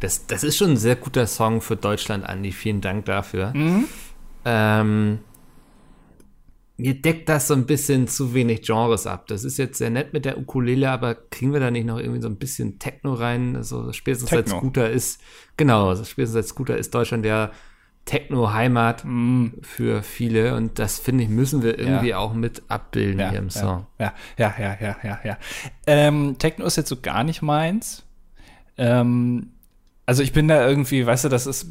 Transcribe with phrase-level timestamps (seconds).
[0.00, 2.52] Das, das ist schon ein sehr guter Song für Deutschland, Andi.
[2.52, 3.52] Vielen Dank dafür.
[3.54, 3.84] Mhm.
[4.44, 5.18] Ähm,
[6.78, 9.26] mir deckt das so ein bisschen zu wenig Genres ab.
[9.26, 12.22] Das ist jetzt sehr nett mit der Ukulele, aber kriegen wir da nicht noch irgendwie
[12.22, 13.54] so ein bisschen Techno rein?
[13.54, 14.54] Also spätestens Techno.
[14.54, 15.20] als Scooter ist,
[15.58, 17.50] genau, also spätestens als Scooter ist Deutschland ja
[18.06, 19.52] Techno-Heimat Mhm.
[19.60, 23.86] für viele und das finde ich, müssen wir irgendwie auch mit abbilden hier im Song.
[23.98, 25.38] Ja, ja, ja, ja, ja, ja.
[25.86, 28.04] Ähm, Techno ist jetzt so gar nicht meins.
[28.78, 29.50] Ähm,
[30.10, 31.68] also ich bin da irgendwie, weißt du, das ist,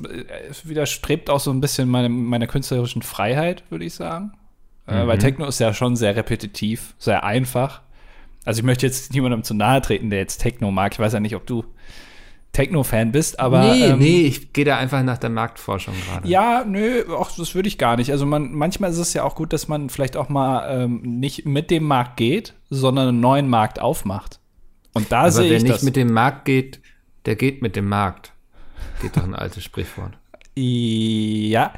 [0.50, 4.32] es widerstrebt auch so ein bisschen meine, meiner künstlerischen Freiheit, würde ich sagen.
[4.88, 7.82] Äh, weil Techno ist ja schon sehr repetitiv, sehr einfach.
[8.46, 10.94] Also ich möchte jetzt niemandem zu nahe treten, der jetzt Techno mag.
[10.94, 11.66] Ich weiß ja nicht, ob du
[12.54, 13.74] Techno-Fan bist, aber.
[13.74, 16.26] nee, ähm, nee, ich gehe da einfach nach der Marktforschung gerade.
[16.26, 18.10] ja, nö, auch das würde ich gar nicht.
[18.10, 21.46] Also man, manchmal ist es ja auch gut, dass man vielleicht auch mal ähm, nicht
[21.46, 24.40] mit dem Markt geht, sondern einen neuen Markt aufmacht.
[24.94, 25.84] Und da sehe wer ich nicht das.
[25.84, 26.80] mit dem Markt geht,
[27.26, 28.34] der geht mit dem Markt.
[29.02, 30.18] Geht doch ein altes Sprichwort.
[30.56, 31.74] ja,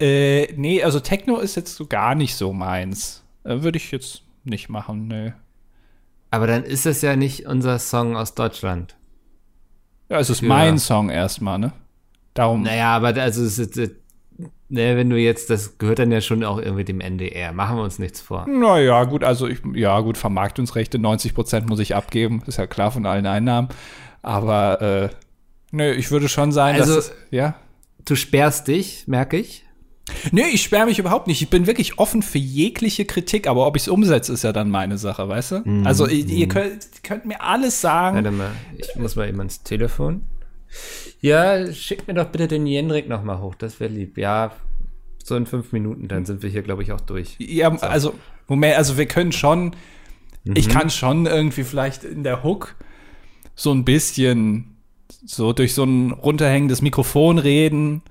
[0.00, 3.22] äh, nee, also Techno ist jetzt so gar nicht so meins.
[3.44, 5.30] Äh, würde ich jetzt nicht machen, nö.
[6.30, 8.96] Aber dann ist es ja nicht unser Song aus Deutschland.
[10.08, 10.48] Ja, es ist Ja.
[10.48, 11.72] mein Song erstmal, ne?
[12.34, 12.62] Darum.
[12.62, 13.90] Naja, aber also es ist, äh,
[14.68, 17.52] ne, wenn du jetzt, das gehört dann ja schon auch irgendwie dem NDR.
[17.52, 18.46] Machen wir uns nichts vor.
[18.48, 22.90] Naja, gut, also ich, ja, gut, Vermarktungsrechte, 90 Prozent muss ich abgeben, ist ja klar
[22.90, 23.68] von allen Einnahmen.
[24.22, 25.08] Aber, äh,
[25.74, 27.56] nö, ich würde schon sagen, Also- dass es, ja.
[28.04, 29.64] Du sperrst dich, merke ich.
[30.32, 31.40] Nee, ich sperre mich überhaupt nicht.
[31.40, 34.68] Ich bin wirklich offen für jegliche Kritik, aber ob ich es umsetze, ist ja dann
[34.68, 35.82] meine Sache, weißt du?
[35.84, 38.16] Also ihr, ihr könnt, könnt mir alles sagen.
[38.16, 40.24] Warte mal, ich muss mal eben ans Telefon.
[41.22, 44.18] Ja, schick mir doch bitte den Jendrik noch mal hoch, das wäre lieb.
[44.18, 44.52] Ja,
[45.22, 47.36] so in fünf Minuten, dann sind wir hier, glaube ich, auch durch.
[47.38, 48.12] Ja, also,
[48.46, 49.74] Moment, also wir können schon,
[50.44, 50.70] ich Mhm.
[50.72, 52.74] kann schon irgendwie vielleicht in der Hook
[53.54, 54.73] so ein bisschen
[55.24, 58.02] so durch so ein runterhängendes Mikrofon reden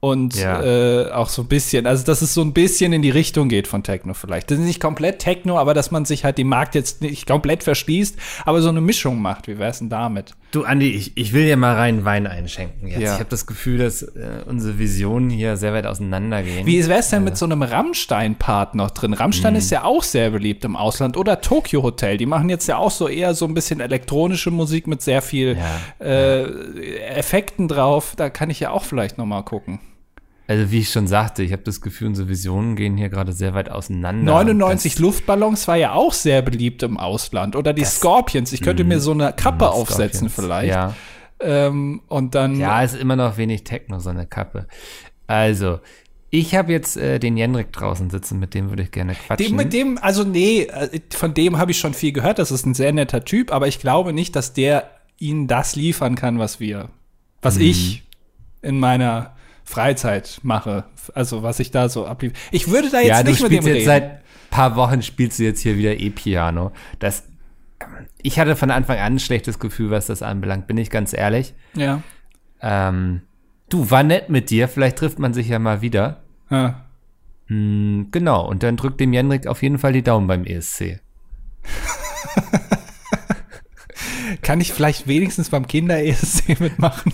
[0.00, 0.62] und Ja.
[0.62, 3.66] äh, auch so ein bisschen, also dass es so ein bisschen in die Richtung geht
[3.66, 4.50] von Techno vielleicht.
[4.50, 7.62] Das ist nicht komplett Techno, aber dass man sich halt dem Markt jetzt nicht komplett
[7.62, 9.48] verschließt, aber so eine Mischung macht.
[9.48, 10.34] Wie wär's denn damit?
[10.52, 13.00] Du, Andi, ich, ich will dir mal rein Wein einschenken jetzt.
[13.00, 13.14] Ja.
[13.14, 16.66] Ich habe das Gefühl, dass äh, unsere Visionen hier sehr weit auseinandergehen.
[16.66, 19.12] Wie wär's denn mit so einem Rammstein-Part noch drin?
[19.12, 19.58] Rammstein Mhm.
[19.58, 21.16] ist ja auch sehr beliebt im Ausland.
[21.16, 22.16] Oder Tokyo Hotel.
[22.16, 25.58] Die machen jetzt ja auch so eher so ein bisschen elektronische Musik mit sehr viel
[26.00, 26.44] Ja, äh,
[27.08, 28.14] Effekten drauf.
[28.16, 29.80] Da kann ich ja auch vielleicht noch mal gucken.
[30.48, 33.54] Also wie ich schon sagte, ich habe das Gefühl, unsere Visionen gehen hier gerade sehr
[33.54, 34.24] weit auseinander.
[34.32, 37.56] 99 Das- Luftballons war ja auch sehr beliebt im Ausland.
[37.56, 38.52] Oder die Scorpions.
[38.52, 40.30] Ich könnte mir so eine Kappe aufsetzen Mhm.
[40.30, 40.34] Scorpions.
[40.34, 40.68] vielleicht.
[40.72, 40.94] Ja.
[41.40, 42.58] Ähm, und dann.
[42.58, 44.66] ja, ist immer noch wenig Techno, so eine Kappe.
[45.26, 45.80] Also,
[46.30, 49.48] ich habe jetzt äh, den Jendrik draußen sitzen, mit dem würde ich gerne quatschen.
[49.48, 52.38] Dem, mit dem, also nee, äh, von dem habe ich schon viel gehört.
[52.38, 56.14] Das ist ein sehr netter Typ, aber ich glaube nicht, dass der ihnen das liefern
[56.14, 56.88] kann, was wir,
[57.42, 57.62] was Mhm.
[57.64, 58.02] ich
[58.62, 59.35] in meiner
[59.66, 60.84] Freizeit mache.
[61.14, 62.32] Also was ich da so ablief.
[62.52, 63.84] Ich würde da jetzt ja, nicht mit dem jetzt reden.
[63.84, 66.72] seit paar Wochen spielst du jetzt hier wieder E-Piano.
[67.00, 67.24] Das,
[68.22, 71.52] ich hatte von Anfang an ein schlechtes Gefühl, was das anbelangt, bin ich ganz ehrlich.
[71.74, 72.02] ja.
[72.62, 73.20] Ähm,
[73.68, 76.22] du, war nett mit dir, vielleicht trifft man sich ja mal wieder.
[76.48, 76.82] ja.
[77.48, 81.00] Hm, genau, und dann drückt dem Jendrik auf jeden Fall die Daumen beim ESC.
[84.42, 87.12] Kann ich vielleicht wenigstens beim Kinder-ESC mitmachen?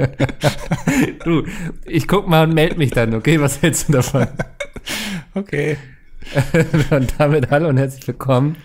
[1.24, 1.44] Du,
[1.84, 3.40] ich guck mal und melde mich dann, okay?
[3.40, 4.26] Was hältst du davon?
[5.34, 5.76] Okay.
[6.90, 8.56] Und damit hallo und herzlich willkommen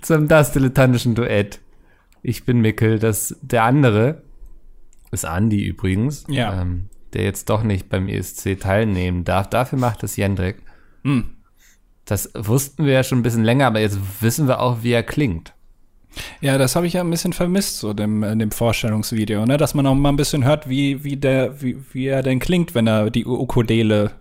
[0.00, 1.60] zum Das Dilettantischen Duett.
[2.22, 4.22] Ich bin Mickel, das der andere
[5.12, 6.60] ist Andi übrigens, Ja.
[6.62, 9.48] ähm, der jetzt doch nicht beim ESC teilnehmen darf.
[9.50, 10.62] Dafür macht es Jendrik.
[11.04, 11.36] Hm.
[12.04, 15.02] Das wussten wir ja schon ein bisschen länger, aber jetzt wissen wir auch, wie er
[15.02, 15.54] klingt.
[16.40, 19.56] Ja, das habe ich ja ein bisschen vermisst, so dem, in dem Vorstellungsvideo, ne?
[19.56, 22.74] Dass man auch mal ein bisschen hört, wie, wie der, wie, wie er denn klingt,
[22.74, 24.12] wenn er die Ukulele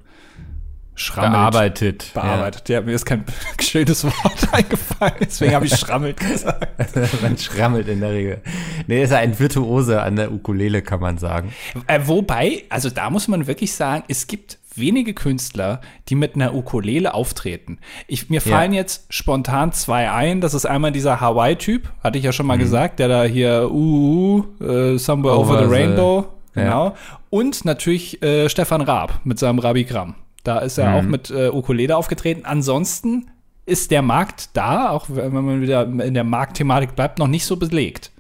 [0.95, 1.33] schrammelt.
[1.33, 2.11] Bearbeitet.
[2.13, 2.69] bearbeitet.
[2.69, 2.81] Ja.
[2.81, 3.25] mir ist kein
[3.61, 6.95] schönes Wort eingefallen, deswegen habe ich schrammelt gesagt.
[6.95, 7.03] Ja.
[7.21, 8.41] man schrammelt in der Regel.
[8.87, 11.53] Nee, ist ja ein Virtuose an der Ukulele, kann man sagen.
[11.87, 16.53] Äh, wobei, also da muss man wirklich sagen, es gibt wenige Künstler, die mit einer
[16.53, 17.79] Ukulele auftreten.
[18.07, 20.41] Ich, mir fallen jetzt spontan zwei ein.
[20.41, 24.45] Das ist einmal dieser Hawaii-Typ, hatte ich ja schon mal gesagt, der da hier uh,
[24.61, 26.25] uh, Somewhere Over, the Rainbow,
[26.55, 26.63] ja.
[26.63, 26.95] genau.
[27.29, 30.15] Und natürlich äh, Stefan Raab mit seinem Rabigramm.
[30.43, 32.45] Da ist er auch mit äh, Ukulele aufgetreten.
[32.45, 33.31] Ansonsten
[33.65, 37.57] ist der Markt da, auch wenn man wieder in der Marktthematik bleibt, noch nicht so
[37.57, 38.11] belegt.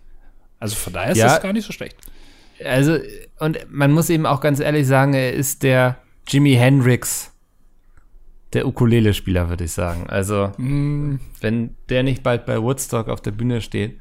[0.59, 1.27] Also von daher ist Ja.
[1.27, 1.97] das gar nicht so schlecht.
[2.65, 2.97] Also,
[3.39, 5.97] und man muss eben auch ganz ehrlich sagen, er ist der
[6.27, 7.31] Jimi Hendrix
[8.53, 10.05] der Ukulele-Spieler, würde ich sagen.
[10.07, 13.99] Also, wenn der nicht bald bei Woodstock auf der Bühne steht,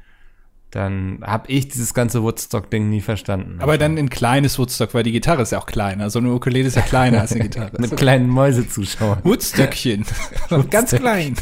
[0.71, 3.59] dann habe ich dieses ganze Woodstock-Ding nie verstanden.
[3.61, 6.01] Aber dann ein kleines Woodstock, weil die Gitarre ist ja auch klein.
[6.01, 7.71] Also eine Ukulele ist ja kleiner als eine Gitarre.
[7.79, 9.19] Mit kleinen Mäusezuschauern.
[9.23, 10.05] Woodstockchen.
[10.69, 11.35] Ganz klein.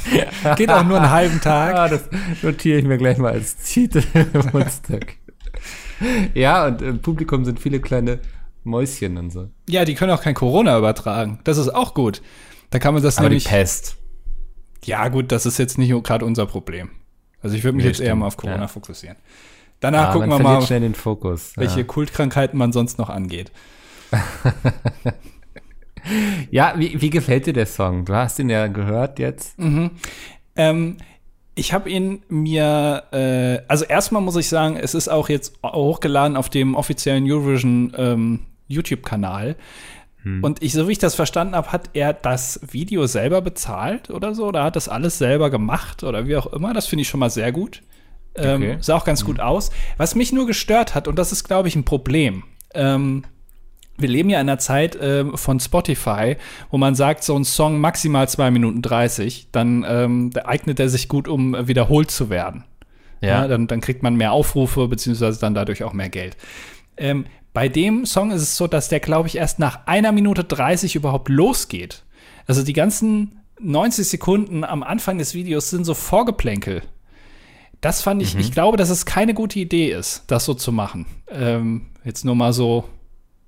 [0.55, 1.75] Geht auch nur einen halben Tag.
[1.75, 2.03] Ah, das
[2.43, 4.03] notiere ich mir gleich mal als Titel.
[4.51, 5.05] Woodstock.
[6.35, 8.19] ja, und im Publikum sind viele kleine
[8.63, 9.49] Mäuschen und so.
[9.69, 11.39] Ja, die können auch kein Corona übertragen.
[11.43, 12.21] Das ist auch gut.
[12.69, 13.43] Da kann man das Aber nämlich.
[13.43, 13.97] die Pest.
[14.85, 16.89] Ja, gut, das ist jetzt nicht gerade unser Problem.
[17.41, 18.67] Also ich würde mich Nee, jetzt eher stimmt, mal auf Corona ja.
[18.67, 19.17] fokussieren.
[19.79, 21.53] Danach Ah, gucken wir mal, schnell den Fokus.
[21.57, 23.51] welche Ja, Kultkrankheiten man sonst noch angeht.
[26.51, 28.05] ja wie, wie gefällt dir der Song?
[28.05, 29.55] Du hast ihn ja gehört jetzt.
[30.55, 30.97] Ähm,
[31.55, 36.35] ich habe ihn mir, äh, also erstmal muss ich sagen, es ist auch jetzt hochgeladen
[36.37, 39.55] auf dem offiziellen Eurovision ähm, YouTube-Kanal.
[40.41, 44.33] Und ich, so wie ich das verstanden habe, hat er das Video selber bezahlt oder
[44.33, 46.73] so, oder hat das alles selber gemacht oder wie auch immer.
[46.73, 47.83] Das finde ich schon mal sehr gut.
[48.35, 48.77] Ähm, Okay.
[48.79, 49.69] Sah auch ganz gut aus.
[49.97, 52.43] Was mich nur gestört hat, und das ist, glaube ich, ein Problem.
[52.73, 53.23] Ähm,
[53.97, 56.37] wir leben ja in einer Zeit ähm, von Spotify,
[56.71, 61.09] wo man sagt, so ein Song maximal 2 Minuten 30, dann ähm, eignet er sich
[61.09, 62.63] gut, um äh, wiederholt zu werden.
[63.19, 63.47] Ja.
[63.47, 66.35] dann, dann kriegt man mehr Aufrufe, beziehungsweise dann dadurch auch mehr Geld.
[66.97, 70.43] Ähm, bei dem Song ist es so, dass der, glaube ich, erst nach einer Minute
[70.43, 72.03] 30 überhaupt losgeht.
[72.47, 76.81] Also die ganzen 90 Sekunden am Anfang des Videos sind so Vorgeplänkel.
[77.79, 81.05] Das fand ich, ich glaube, dass es keine gute Idee ist, das so zu machen.
[81.29, 82.85] Ähm, jetzt nur mal so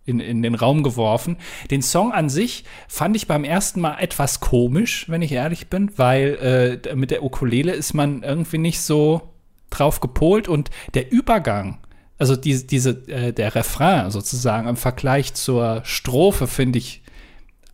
[0.06, 1.38] in, in den Raum geworfen.
[1.72, 5.92] Den Song an sich fand ich beim ersten Mal etwas komisch, wenn ich ehrlich bin,
[5.98, 9.34] weil äh, mit der Ukulele ist man irgendwie nicht so
[9.69, 11.80] drauf gepolt und der Übergang,
[12.17, 17.01] also die, diese, äh, der Refrain sozusagen im Vergleich zur Strophe finde ich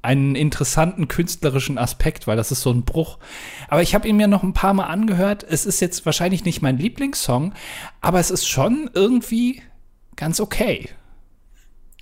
[0.02, 3.20] einen interessanten künstlerischen Aspekt, weil das ist so ein Bruch.
[3.68, 5.46] Aber ich habe ihn mir noch ein paar Mal angehört.
[5.48, 7.54] Es ist jetzt wahrscheinlich nicht mein Lieblingssong,
[8.02, 9.62] aber es ist schon irgendwie
[10.16, 10.90] ganz okay.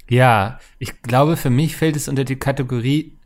[0.09, 3.17] Ja, ich glaube, für mich fällt es unter die Kategorie,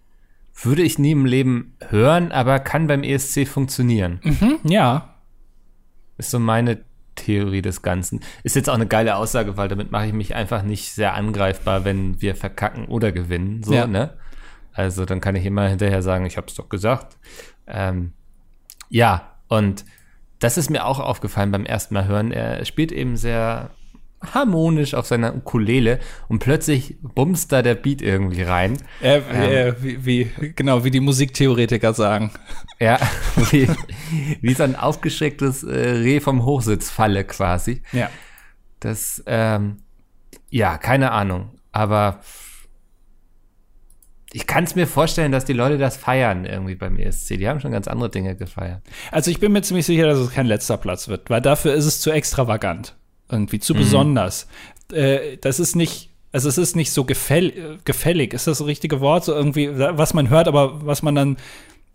[0.62, 4.20] würde ich nie im Leben hören, aber kann beim ESC funktionieren.
[4.24, 5.16] Hm, ja,
[6.18, 6.84] Ist so meine
[7.24, 8.20] Theorie des Ganzen.
[8.44, 11.86] Ist jetzt auch eine geile Aussage, weil damit mache ich mich einfach nicht sehr angreifbar,
[11.86, 13.64] wenn wir verkacken oder gewinnen.
[13.64, 13.88] So, Ja.
[13.88, 14.14] ne?
[14.74, 17.18] Also dann kann ich immer hinterher sagen, ich habe es doch gesagt.
[17.68, 18.14] Ähm,
[18.90, 19.86] ja, und
[20.40, 22.32] das ist mir auch aufgefallen beim ersten Mal hören.
[22.32, 23.70] Er spielt eben sehr
[24.34, 28.78] harmonisch auf seiner Ukulele und plötzlich bumst da der Beat irgendwie rein.
[29.02, 32.32] äh, äh, wie, wie, genau, wie die Musiktheoretiker sagen.
[32.80, 33.00] Ja,
[33.52, 33.70] wie,
[34.42, 37.82] wie so ein aufgeschrecktes äh, Reh vom Hochsitz falle quasi.
[37.94, 38.10] Ja.
[38.82, 39.78] Das, ähm,
[40.50, 41.52] ja, keine Ahnung.
[41.72, 42.20] Aber
[44.34, 47.38] ich kann es mir vorstellen, dass die Leute das feiern irgendwie beim ESC.
[47.38, 48.82] Die haben schon ganz andere Dinge gefeiert.
[49.12, 51.86] Also ich bin mir ziemlich sicher, dass es kein letzter Platz wird, weil dafür ist
[51.86, 52.98] es zu extravagant.
[53.34, 54.48] Irgendwie zu besonders.
[54.92, 59.02] Äh, das ist nicht, also es ist nicht so gefäll, gefällig, ist das das richtige
[59.02, 59.26] Wort?
[59.26, 61.38] So irgendwie, was man hört, aber was man dann,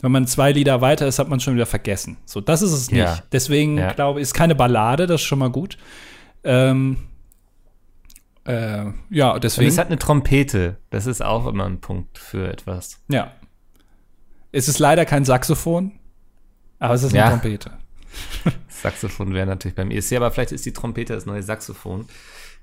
[0.01, 2.17] wenn man zwei Lieder weiter ist, hat man schon wieder vergessen.
[2.25, 2.99] So, das ist es nicht.
[2.99, 3.19] Ja.
[3.31, 3.93] Deswegen Ja.
[3.93, 5.77] glaube ich, ist keine Ballade, das ist schon mal gut.
[6.43, 6.97] Ähm,
[8.45, 9.69] äh, ja, Und deswegen.
[9.69, 10.77] es hat eine Trompete.
[10.89, 12.99] Das ist auch immer ein Punkt für etwas.
[13.09, 13.31] Ja.
[14.51, 15.91] Es ist leider kein Saxophon,
[16.79, 17.29] aber es ist eine Ja.
[17.29, 17.71] Trompete.
[18.67, 22.05] Saxophon wäre natürlich beim ESC, aber vielleicht ist die Trompete das neue Saxophon.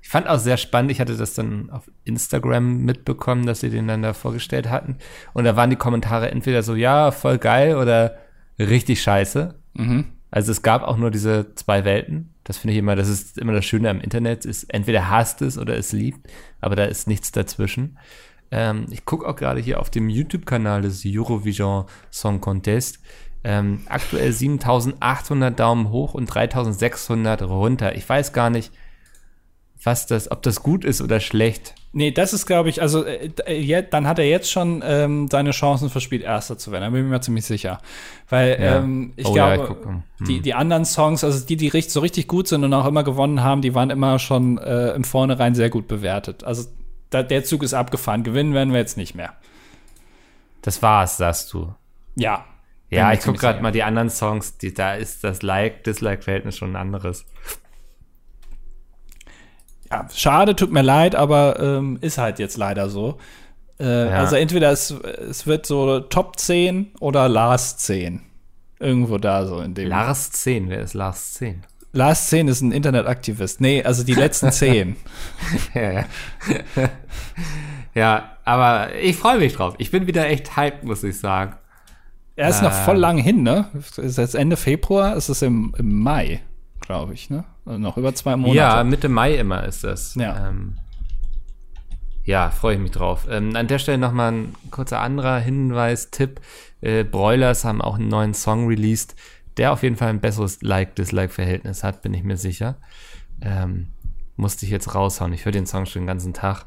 [0.01, 3.87] Ich fand auch sehr spannend, ich hatte das dann auf Instagram mitbekommen, dass sie den
[3.87, 4.97] dann da vorgestellt hatten.
[5.33, 8.17] Und da waren die Kommentare entweder so, ja, voll geil oder
[8.59, 9.55] richtig scheiße.
[10.31, 12.33] Also es gab auch nur diese zwei Welten.
[12.43, 15.57] Das finde ich immer, das ist immer das Schöne am Internet, ist entweder hasst es
[15.57, 16.29] oder es liebt,
[16.61, 17.97] aber da ist nichts dazwischen.
[18.51, 22.99] Ähm, ich gucke auch gerade hier auf dem YouTube-Kanal des Eurovision Song Contest.
[23.49, 27.95] Ähm, aktuell 7800 Daumen hoch und 3600 runter.
[27.95, 28.73] Ich weiß gar nicht,
[29.81, 31.73] was das, ob das gut ist oder schlecht.
[31.93, 35.51] Nee, das ist, glaube ich, also äh, äh, dann hat er jetzt schon ähm, seine
[35.51, 36.83] Chancen verspielt, Erster zu werden.
[36.83, 37.79] Da bin ich mir ziemlich sicher.
[38.27, 38.79] Weil Ja.
[38.79, 40.03] ähm, ich Oh ja, glaube, guck, hm.
[40.27, 43.43] die, die anderen Songs, also die, die so richtig gut sind und auch immer gewonnen
[43.43, 46.43] haben, die waren immer schon äh, im Vornherein sehr gut bewertet.
[46.43, 46.67] Also
[47.11, 48.23] da, der Zug ist abgefahren.
[48.23, 49.33] Gewinnen werden wir jetzt nicht mehr.
[50.61, 51.73] Das war's, sagst du.
[52.15, 52.43] Ja.
[52.89, 56.75] Ja, ich gucke gerade mal die anderen Songs, die, da ist das Like-Dislike-Verhältnis schon ein
[56.77, 57.25] anderes.
[59.91, 63.17] Ja, schade, tut mir leid, aber ähm, ist halt jetzt leider so.
[63.79, 68.21] Äh, Also entweder es, es wird so Top 10 oder Last 10.
[68.79, 69.87] Irgendwo da so in dem.
[69.89, 71.63] Lars 10, wer ist Lars 10?
[71.93, 73.59] Last 10 ist ein Internetaktivist.
[73.59, 74.95] Nee, also die letzten 10.
[75.73, 76.03] Ja, ja.
[77.95, 79.75] ja, aber ich freue mich drauf.
[79.79, 81.55] Ich bin wieder echt hyped, muss ich sagen.
[82.37, 83.65] Er ist noch voll lang hin, ne?
[83.97, 86.41] Ist jetzt Ende Februar, ist es im, im Mai,
[86.79, 87.43] glaube ich, ne?
[87.65, 88.57] Also noch über zwei Monate.
[88.57, 90.13] Ja, Mitte Mai immer ist das.
[90.15, 90.47] Ja.
[90.47, 90.77] Ähm,
[92.23, 93.25] ja, freue ich mich drauf.
[93.29, 96.39] Ähm, an der Stelle nochmal ein kurzer anderer Hinweis, Tipp.
[96.81, 99.15] Äh, Broilers haben auch einen neuen Song released,
[99.57, 102.75] der auf jeden Fall ein besseres Like-Dislike-Verhältnis hat, bin ich mir sicher.
[103.41, 103.87] Ähm,
[104.35, 105.33] musste ich jetzt raushauen.
[105.33, 106.65] Ich höre den Song schon den ganzen Tag.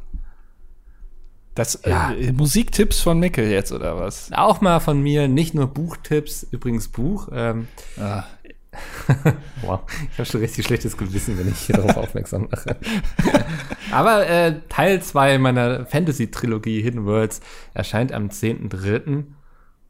[1.55, 2.13] Das Ja.
[2.13, 4.31] äh, Musiktipps von Mickel jetzt, oder was?
[4.33, 7.29] Auch mal von mir, nicht nur Buchtipps, übrigens Buch.
[7.33, 7.69] Ähm,
[8.01, 8.25] Ah.
[9.63, 9.81] Wow,
[10.13, 12.77] ich habe schon richtig schlechtes Gewissen, wenn ich hier darauf aufmerksam mache.
[13.91, 17.41] Aber äh, Teil 2 meiner Fantasy-Trilogie Hidden Worlds
[17.75, 19.25] erscheint am 10.3.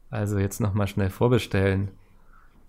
[0.09, 1.91] Also jetzt nochmal schnell vorbestellen,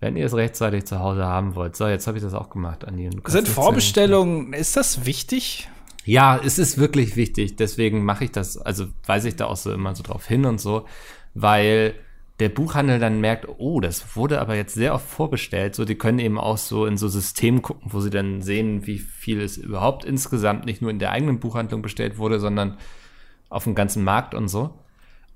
[0.01, 1.75] wenn ihr es rechtzeitig zu Hause haben wollt.
[1.75, 3.09] So, jetzt habe ich das auch gemacht, Andi.
[3.25, 5.67] Sind Vorbestellungen, ist das wichtig?
[6.05, 7.55] Ja, es ist wirklich wichtig.
[7.55, 10.59] Deswegen mache ich das, also weise ich da auch so immer so drauf hin und
[10.59, 10.85] so,
[11.33, 11.95] weil
[12.39, 15.75] der Buchhandel dann merkt, oh, das wurde aber jetzt sehr oft vorbestellt.
[15.75, 18.97] So, die können eben auch so in so Systemen gucken, wo sie dann sehen, wie
[18.97, 22.77] viel es überhaupt insgesamt nicht nur in der eigenen Buchhandlung bestellt wurde, sondern
[23.49, 24.73] auf dem ganzen Markt und so.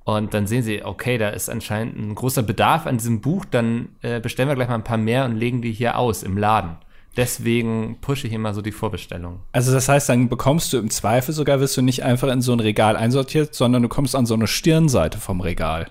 [0.04, 3.90] Und dann sehen sie, okay, da ist anscheinend ein großer Bedarf an diesem Buch, dann
[4.02, 6.78] äh, bestellen wir gleich mal ein paar mehr und legen die hier aus im Laden.
[7.18, 9.40] Deswegen pushe ich immer so die Vorbestellung.
[9.52, 12.54] Also das heißt, dann bekommst du im Zweifel sogar, wirst du nicht einfach in so
[12.54, 15.88] ein Regal einsortiert, sondern du kommst an so eine Stirnseite vom Regal.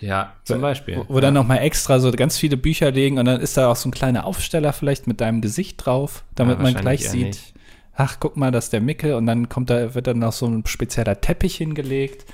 [0.00, 0.96] Ja, zum Beispiel.
[1.08, 3.70] Wo, wo dann noch mal extra so ganz viele Bücher liegen und dann ist da
[3.70, 7.26] auch so ein kleiner Aufsteller vielleicht mit deinem Gesicht drauf, damit Ja, man gleich sieht,
[7.26, 7.54] nicht.
[7.96, 10.46] ach, guck mal, das ist der Mickel und dann kommt da, wird dann noch so
[10.46, 12.24] ein spezieller Teppich hingelegt,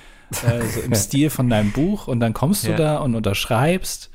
[0.46, 2.76] äh, so im Stil von deinem Buch und dann kommst du Ja.
[2.76, 4.10] da und unterschreibst.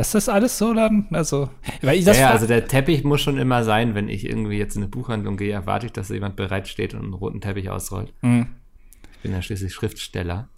[0.00, 1.06] Ist das alles so dann?
[1.10, 1.50] Also,
[1.82, 4.76] weil ich das ja, also der Teppich muss schon immer sein, wenn ich irgendwie jetzt
[4.76, 8.12] in eine Buchhandlung gehe, erwarte ich, dass jemand bereit steht und einen roten Teppich ausrollt.
[8.22, 8.46] Mhm.
[9.12, 10.48] Ich bin ja schließlich Schriftsteller.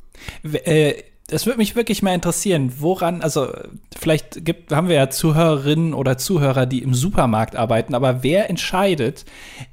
[0.42, 0.94] Äh,
[1.30, 3.52] das würde mich wirklich mal interessieren, woran, also
[3.96, 9.24] vielleicht gibt, haben wir ja Zuhörerinnen oder Zuhörer, die im Supermarkt arbeiten, aber wer entscheidet,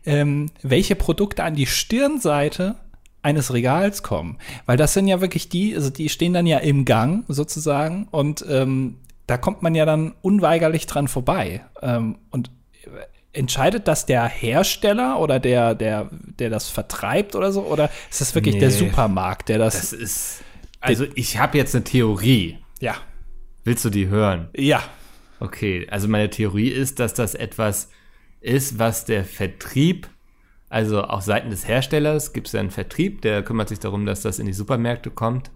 [0.06, 2.76] ähm, welche Produkte an die Stirnseite
[3.24, 4.38] eines Regals kommen?
[4.68, 8.46] Weil das sind ja wirklich die, also die stehen dann ja im Gang sozusagen und
[8.48, 8.98] ähm,
[9.28, 11.66] da kommt man ja dann unweigerlich dran vorbei.
[11.82, 12.50] Ähm, und
[13.34, 17.62] entscheidet das der Hersteller oder der, der, der das vertreibt oder so?
[17.62, 18.76] Oder ist das wirklich der Nee.
[18.76, 20.44] Supermarkt, der das, Das ist.
[20.80, 22.58] Also, ich habe jetzt eine Theorie.
[22.80, 22.96] ja,
[23.64, 24.48] Willst du die hören?
[24.56, 24.82] Ja.
[25.40, 27.90] Okay, also meine Theorie ist, dass das etwas
[28.40, 30.08] ist, was der Vertrieb,
[30.70, 34.22] also auf Seiten des Herstellers gibt es ja einen Vertrieb, der kümmert sich darum, dass
[34.22, 35.52] das in die Supermärkte kommt.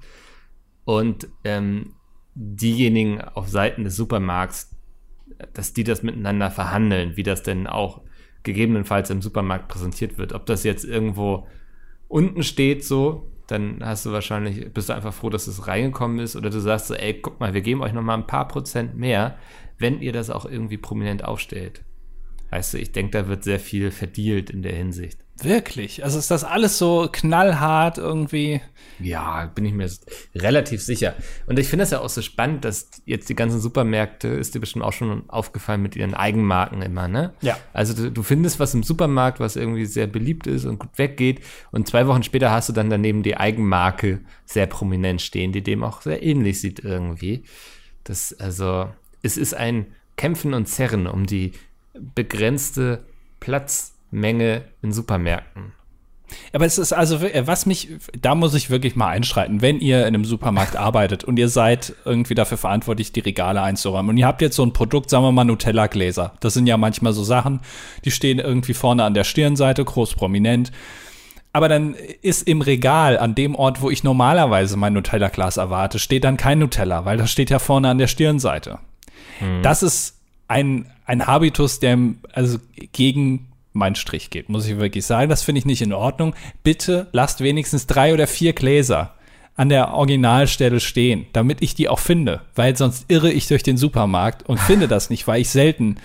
[0.83, 1.93] Und ähm,
[2.35, 4.75] diejenigen auf Seiten des Supermarkts,
[5.53, 8.01] dass die das miteinander verhandeln, wie das denn auch
[8.43, 10.33] gegebenenfalls im Supermarkt präsentiert wird.
[10.33, 11.47] Ob das jetzt irgendwo
[12.07, 16.35] unten steht so, dann hast du wahrscheinlich, bist du einfach froh, dass es reingekommen ist,
[16.35, 18.95] oder du sagst so, ey, guck mal, wir geben euch noch mal ein paar Prozent
[18.97, 19.37] mehr,
[19.77, 21.83] wenn ihr das auch irgendwie prominent aufstellt.
[22.49, 25.19] Weißt du, ich denke, da wird sehr viel verdealt in der Hinsicht.
[25.43, 26.03] Wirklich?
[26.03, 28.61] Also ist das alles so knallhart irgendwie?
[28.99, 29.89] Ja, bin ich mir
[30.35, 31.15] relativ sicher.
[31.47, 34.59] Und ich finde es ja auch so spannend, dass jetzt die ganzen Supermärkte, ist dir
[34.59, 37.33] bestimmt auch schon aufgefallen mit ihren Eigenmarken immer, ne?
[37.41, 37.57] Ja.
[37.73, 41.41] Also du, du findest was im Supermarkt, was irgendwie sehr beliebt ist und gut weggeht.
[41.71, 45.83] Und zwei Wochen später hast du dann daneben die Eigenmarke sehr prominent stehen, die dem
[45.83, 47.43] auch sehr ähnlich sieht irgendwie.
[48.03, 48.89] Das, also,
[49.23, 51.53] es ist ein Kämpfen und Zerren um die
[51.93, 53.03] begrenzte
[54.11, 55.73] Platzmenge in Supermärkten.
[56.53, 57.89] Aber es ist also, wir- was mich,
[58.21, 61.93] da muss ich wirklich mal einschreiten, wenn ihr in einem Supermarkt arbeitet und ihr seid
[62.05, 65.31] irgendwie dafür verantwortlich, die Regale einzuräumen und ihr habt jetzt so ein Produkt, sagen wir
[65.33, 66.33] mal Nutella-Gläser.
[66.39, 67.59] Das sind ja manchmal so Sachen,
[68.05, 70.71] die stehen irgendwie vorne an der Stirnseite, groß prominent.
[71.53, 76.23] Aber dann ist im Regal, an dem Ort, wo ich normalerweise mein Nutella-Glas erwarte, steht
[76.23, 78.79] dann kein Nutella, weil das steht ja vorne an der Stirnseite.
[79.63, 81.97] Das ist ein, ein Habitus, der
[82.31, 82.57] also
[82.93, 85.29] gegen meinen Strich geht, muss ich wirklich sagen.
[85.29, 86.35] Das finde ich nicht in Ordnung.
[86.63, 89.15] Bitte lasst wenigstens drei oder vier Gläser
[89.55, 93.77] an der Originalstelle stehen, damit ich die auch finde, weil sonst irre ich durch den
[93.77, 95.97] Supermarkt und finde das nicht, weil ich selten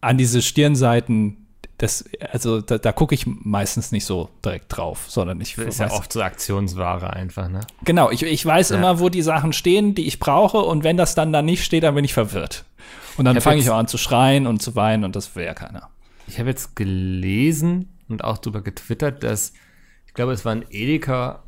[0.00, 1.36] an diese Stirnseiten
[1.78, 5.80] das, also da, da gucke ich meistens nicht so direkt drauf, sondern ich Das ist
[5.80, 7.60] ja oft so Aktionsware einfach, ne?
[7.84, 8.76] Genau, ich, ich weiß Ja.
[8.76, 11.82] immer, wo die Sachen stehen, die ich brauche, und wenn das dann da nicht steht,
[11.82, 12.64] dann bin ich verwirrt.
[13.16, 15.54] Und dann fange ich auch an zu schreien und zu weinen und das will ja
[15.54, 15.88] keiner.
[16.32, 19.52] Ich habe jetzt gelesen und auch darüber getwittert, dass
[20.06, 21.42] ich glaube, es waren Edeka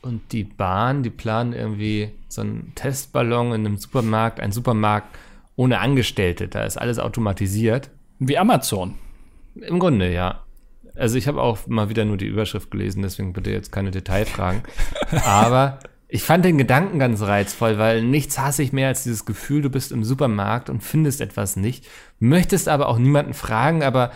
[0.00, 5.14] und die Bahn, die planen irgendwie so einen Testballon in einem Supermarkt, ein Supermarkt
[5.56, 6.48] ohne Angestellte.
[6.48, 7.90] Da ist alles automatisiert.
[8.18, 8.94] Wie Amazon.
[9.56, 10.42] Im Grunde, ja.
[10.94, 14.62] Also ich habe auch mal wieder nur die Überschrift gelesen, deswegen bitte jetzt keine Detailfragen.
[15.26, 19.60] Aber ich fand den Gedanken ganz reizvoll, weil nichts hasse ich mehr als dieses Gefühl,
[19.60, 21.86] du bist im Supermarkt und findest etwas nicht,
[22.18, 24.10] möchtest aber auch niemanden fragen, aber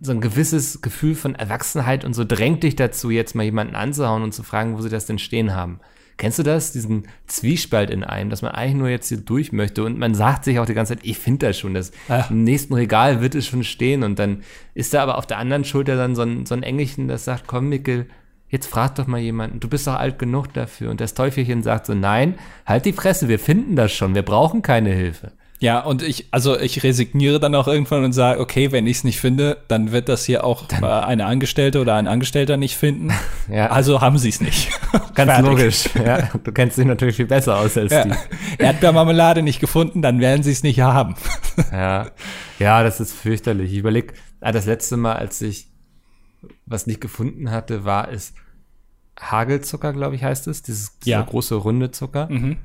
[0.00, 4.22] so ein gewisses Gefühl von Erwachsenheit und so drängt dich dazu, jetzt mal jemanden anzuhauen
[4.22, 5.78] und zu fragen, wo sie das denn stehen haben.
[6.16, 6.72] Kennst du das?
[6.72, 10.44] Diesen Zwiespalt in einem, dass man eigentlich nur jetzt hier durch möchte und man sagt
[10.44, 12.26] sich auch die ganze Zeit, ich finde das schon, das Ja.
[12.28, 14.42] im nächsten Regal wird es schon stehen und dann
[14.74, 17.46] ist da aber auf der anderen Schulter dann so ein, so ein Engelchen, das sagt,
[17.46, 18.06] komm Mikkel,
[18.48, 21.86] jetzt frag doch mal jemanden, du bist doch alt genug dafür und das Teufelchen sagt
[21.86, 22.34] so, nein,
[22.66, 25.32] halt die Fresse, wir finden das schon, wir brauchen keine Hilfe.
[25.62, 29.04] Ja, und ich, also ich resigniere dann auch irgendwann und sage, okay, wenn ich es
[29.04, 33.10] nicht finde, dann wird das hier auch äh, eine Angestellte oder ein Angestellter nicht finden.
[33.48, 33.68] Ja.
[33.70, 34.70] Also haben sie es nicht.
[35.14, 36.30] Ganz logisch, ja.
[36.42, 38.04] Du kennst dich natürlich viel besser aus als Ja.
[38.04, 38.12] die.
[38.58, 41.14] Erdbeermarmelade nicht gefunden, dann werden sie es nicht haben.
[41.70, 42.06] Ja,
[42.58, 43.72] ja, das ist fürchterlich.
[43.72, 45.68] Ich überleg, ah, das letzte Mal, als ich
[46.66, 48.32] was nicht gefunden hatte, war es
[49.20, 50.62] Hagelzucker, glaube ich, heißt es.
[50.62, 51.20] Dieses Ja.
[51.22, 52.28] große runde Zucker.
[52.30, 52.56] Mhm.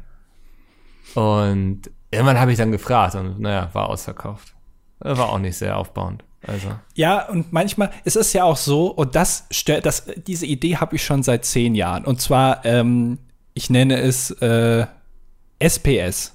[1.16, 4.54] Und irgendwann habe ich dann gefragt und naja, war ausverkauft.
[5.00, 6.24] War auch nicht sehr aufbauend.
[6.46, 6.70] Also.
[6.96, 10.96] Ja, und manchmal ist es ja auch so, und das stellt, das, diese Idee habe
[10.96, 12.06] ich schon seit zehn Jahren.
[12.06, 13.20] Und zwar, ähm,
[13.54, 14.86] ich nenne es äh,
[15.60, 16.34] SPS.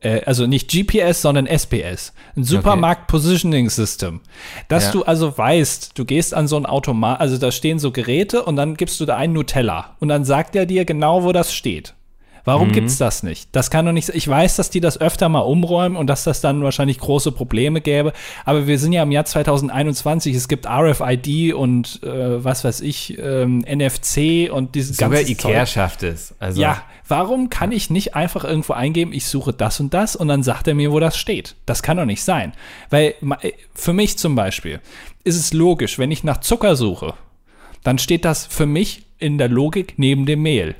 [0.00, 2.12] Äh, also nicht GPS, sondern SPS.
[2.36, 4.20] Ein Supermarkt Positioning System.
[4.68, 4.92] Dass Ja.
[4.92, 8.56] du also weißt, du gehst an so ein Automat, also da stehen so Geräte und
[8.56, 9.96] dann gibst du da einen Nutella.
[10.00, 11.94] Und dann sagt er dir genau, wo das steht.
[12.44, 13.48] Warum gibt's das nicht?
[13.52, 14.08] Das kann doch nicht.
[14.10, 17.80] Ich weiß, dass die das öfter mal umräumen und dass das dann wahrscheinlich große Probleme
[17.80, 18.12] gäbe.
[18.44, 20.34] Aber wir sind ja im Jahr 2021.
[20.34, 25.64] Es gibt RFID und äh, was weiß ich, ähm, NFC und dieses Sogar ganze Ikea
[25.64, 25.68] Zeug.
[25.68, 26.34] schafft es.
[26.38, 30.28] Also, Ja, warum kann ich nicht einfach irgendwo eingeben, ich suche das und das und
[30.28, 31.56] dann sagt er mir, wo das steht?
[31.66, 32.52] Das kann doch nicht sein.
[32.88, 34.80] Weil äh, für mich zum Beispiel
[35.24, 37.14] ist es logisch, wenn ich nach Zucker suche,
[37.82, 40.74] dann steht das für mich in der Logik neben dem Mehl.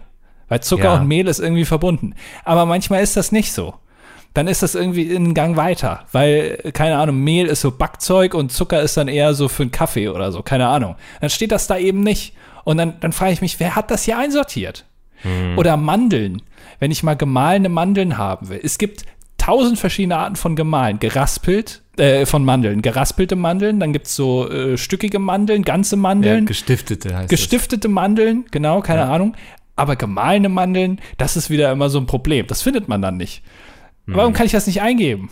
[0.50, 0.94] Weil Zucker Ja.
[0.96, 2.14] und Mehl ist irgendwie verbunden.
[2.44, 3.74] Aber manchmal ist das nicht so.
[4.34, 7.70] Dann ist das irgendwie in einen Gang weiter, weil, äh, keine Ahnung, Mehl ist so
[7.70, 10.96] Backzeug und Zucker ist dann eher so für einen Kaffee oder so, keine Ahnung.
[11.20, 12.34] Dann steht das da eben nicht.
[12.64, 14.84] Und dann, dann frage ich mich, wer hat das hier einsortiert?
[15.56, 16.42] Oder Mandeln,
[16.78, 18.60] wenn ich mal gemahlene Mandeln haben will.
[18.62, 19.04] Es gibt
[19.36, 20.98] tausend verschiedene Arten von gemahlen.
[20.98, 22.80] Geraspelt, äh, von Mandeln.
[22.82, 28.46] Geraspelte Mandeln, dann gibt's so äh, stückige Mandeln, ganze ja, Mandeln, gestiftete heißt gestiftete Mandeln,
[28.50, 29.34] genau, keine Ahnung.
[29.80, 32.46] Aber gemahlene Mandeln, das ist wieder immer so ein Problem.
[32.46, 33.42] Das findet man dann nicht.
[34.04, 35.30] Warum kann ich das nicht eingeben?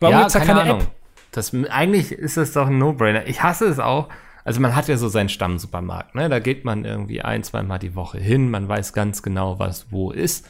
[0.00, 0.80] Warum ja, gibt's da keine, Ahnung.
[0.80, 0.90] App?
[1.32, 3.26] Das, eigentlich ist das doch ein No-Brainer.
[3.26, 4.08] Ich hasse es auch.
[4.46, 6.30] Also man hat ja so seinen Stammsupermarkt, ne?
[6.30, 10.12] Da geht man irgendwie ein, zweimal die Woche hin, man weiß ganz genau, was wo
[10.12, 10.46] ist.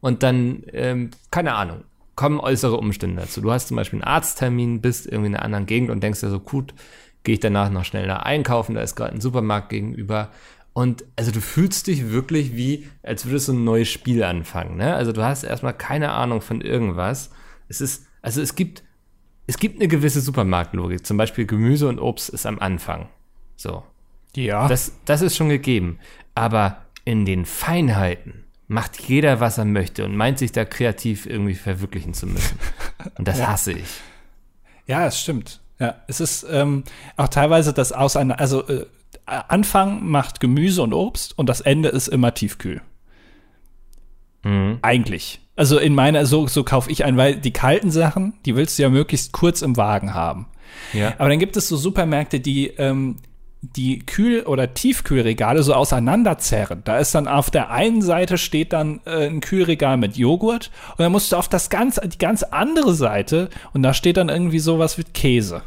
[0.00, 1.84] Und dann, ähm, keine Ahnung,
[2.16, 3.42] kommen äußere Umstände dazu.
[3.42, 6.30] Du hast zum Beispiel einen Arzttermin, bist irgendwie in einer anderen Gegend und denkst dir
[6.30, 6.72] so, gut,
[7.22, 10.30] gehe ich danach noch schnell da einkaufen, da ist gerade ein Supermarkt gegenüber.
[10.72, 14.76] Und also du fühlst dich wirklich wie, als würdest du ein neues Spiel anfangen.
[14.76, 14.94] Ne?
[14.94, 17.30] Also du hast erstmal keine Ahnung von irgendwas.
[17.68, 18.84] Es ist, also es gibt,
[19.46, 21.04] es gibt eine gewisse Supermarktlogik.
[21.04, 23.08] Zum Beispiel Gemüse und Obst ist am Anfang.
[23.56, 23.82] So.
[24.34, 24.68] Ja.
[24.68, 25.98] Das, das ist schon gegeben.
[26.34, 31.56] Aber in den Feinheiten macht jeder, was er möchte und meint sich da kreativ irgendwie
[31.56, 32.56] verwirklichen zu müssen.
[33.18, 34.00] Und das hasse ich.
[34.86, 35.60] Ja, es stimmt.
[35.80, 36.84] Ja, es ist ähm,
[37.16, 38.86] auch teilweise das Auseinander, also äh,
[39.26, 42.82] Anfang macht Gemüse und Obst und das Ende ist immer tiefkühl.
[44.82, 45.40] Eigentlich.
[45.56, 48.82] Also in meiner, so, so kaufe ich ein, weil die kalten Sachen, die willst du
[48.82, 50.46] ja möglichst kurz im Wagen haben.
[50.92, 51.14] Ja.
[51.18, 53.16] Aber dann gibt es so Supermärkte, die ähm,
[53.62, 56.82] die Kühl- oder Tiefkühlregale so auseinanderzerren.
[56.84, 61.00] Da ist dann auf der einen Seite steht dann äh, ein Kühlregal mit Joghurt und
[61.00, 64.60] dann musst du auf das ganz, die ganz andere Seite und da steht dann irgendwie
[64.60, 65.62] sowas mit Käse.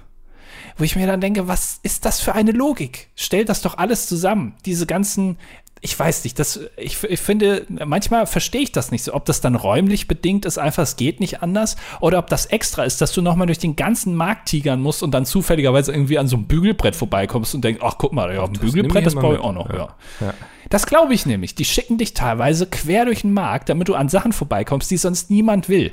[0.77, 3.09] Wo ich mir dann denke, was ist das für eine Logik?
[3.15, 4.55] Stellt das doch alles zusammen.
[4.65, 5.37] Diese ganzen,
[5.81, 9.41] ich weiß nicht, das, ich, ich finde, manchmal verstehe ich das nicht so, ob das
[9.41, 13.11] dann räumlich bedingt ist, einfach es geht nicht anders, oder ob das extra ist, dass
[13.11, 16.45] du nochmal durch den ganzen Markt tigern musst und dann zufälligerweise irgendwie an so einem
[16.45, 19.69] Bügelbrett vorbeikommst und denkst, ach guck mal, ja, ein Bügelbrett, das brauche ich auch noch,
[19.71, 19.95] ja.
[20.21, 20.33] Ja.
[20.69, 21.53] Das glaube ich nämlich.
[21.53, 25.29] Die schicken dich teilweise quer durch den Markt, damit du an Sachen vorbeikommst, die sonst
[25.29, 25.91] niemand will.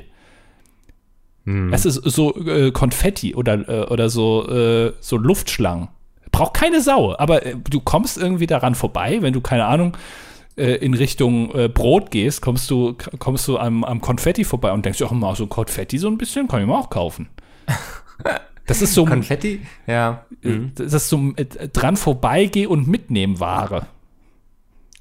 [1.73, 5.87] Es ist so äh, Konfetti oder, äh, oder so, äh, so Luftschlangen.
[6.31, 9.97] Braucht keine Sau, aber äh, du kommst irgendwie daran vorbei, wenn du, keine Ahnung,
[10.55, 14.85] äh, in Richtung äh, Brot gehst, kommst du, kommst du am, am Konfetti vorbei und
[14.85, 17.29] denkst, ach mal, so Konfetti so ein bisschen, kann ich mir auch kaufen.
[18.67, 19.59] Das ist so, Konfetti?
[19.85, 20.23] Ja.
[20.43, 20.71] Mhm.
[20.75, 21.33] das ist so
[21.73, 23.87] dran vorbeigeh und mitnehmen Ware.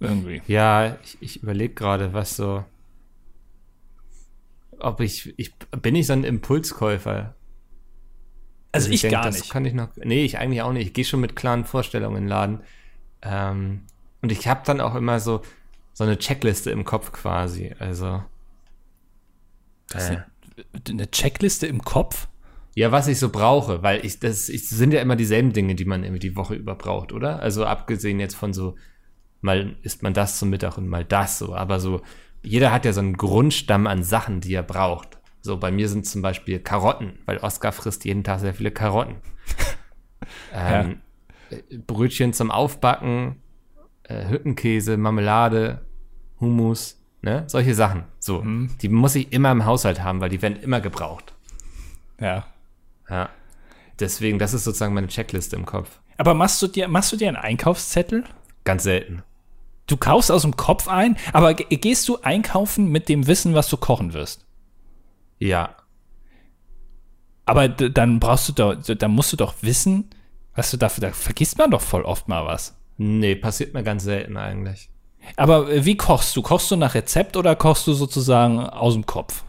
[0.00, 0.42] Irgendwie.
[0.48, 2.64] Ja, ich, ich überlege gerade, was so.
[4.80, 5.54] Ob ich, ich.
[5.82, 7.34] Bin ich so ein Impulskäufer?
[8.72, 9.50] Also ich denk, gar das nicht.
[9.50, 9.88] kann ich noch.
[9.96, 10.86] Nee, ich eigentlich auch nicht.
[10.88, 12.60] Ich gehe schon mit klaren Vorstellungen in den Laden.
[13.22, 13.82] Ähm,
[14.22, 15.42] und ich habe dann auch immer so,
[15.92, 17.74] so eine Checkliste im Kopf quasi.
[17.78, 18.22] Also.
[19.92, 20.18] Äh.
[20.88, 22.28] eine Checkliste im Kopf?
[22.76, 25.84] Ja, was ich so brauche, weil ich, das ich, sind ja immer dieselben Dinge, die
[25.84, 27.40] man irgendwie die Woche über braucht, oder?
[27.40, 28.76] Also abgesehen jetzt von so,
[29.40, 32.02] mal isst man das zum Mittag und mal das so, aber so,
[32.42, 35.18] jeder hat ja so einen Grundstamm an Sachen, die er braucht.
[35.42, 39.16] So, bei mir sind zum Beispiel Karotten, weil Oskar frisst jeden Tag sehr viele Karotten.
[40.54, 41.00] ähm,
[41.50, 41.58] ja.
[41.86, 43.36] Brötchen zum Aufbacken,
[44.04, 45.86] äh, Hüttenkäse, Marmelade,
[46.40, 47.44] Hummus, ne?
[47.46, 48.04] Solche Sachen.
[48.18, 48.70] So, mhm.
[48.80, 51.34] die muss ich immer im Haushalt haben, weil die werden immer gebraucht.
[52.20, 52.46] Ja.
[53.08, 53.30] Ja.
[53.98, 56.00] Deswegen, das ist sozusagen meine Checkliste im Kopf.
[56.16, 58.24] Aber machst du dir, machst du dir einen Einkaufszettel?
[58.64, 59.22] Ganz selten.
[59.90, 63.76] Du kaufst aus dem Kopf ein, aber gehst du einkaufen mit dem Wissen, was du
[63.76, 64.46] kochen wirst?
[65.40, 65.74] Ja.
[67.44, 70.10] Aber dann brauchst du doch, dann musst du doch wissen,
[70.54, 72.76] was du dafür, da vergisst man doch voll oft mal was.
[72.98, 74.90] Nee, passiert mir ganz selten eigentlich.
[75.34, 76.42] Aber äh, wie kochst du?
[76.42, 79.42] Kochst du nach Rezept oder kochst du sozusagen aus dem Kopf?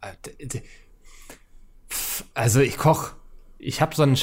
[0.00, 0.60] Äh,
[2.32, 3.15] also ich koche,
[3.58, 4.16] ich habe so ein,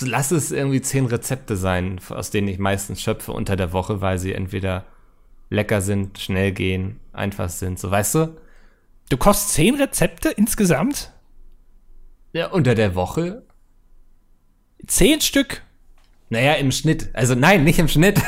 [0.00, 4.18] lass es irgendwie zehn Rezepte sein, aus denen ich meistens schöpfe unter der Woche, weil
[4.18, 4.84] sie entweder
[5.50, 8.36] lecker sind, schnell gehen, einfach sind, so weißt du?
[9.10, 11.12] Du kochst zehn Rezepte insgesamt?
[12.32, 13.42] Ja, unter der Woche.
[14.86, 15.62] Zehn Stück?
[16.28, 17.10] Naja, im Schnitt.
[17.14, 18.20] Also nein, nicht im Schnitt.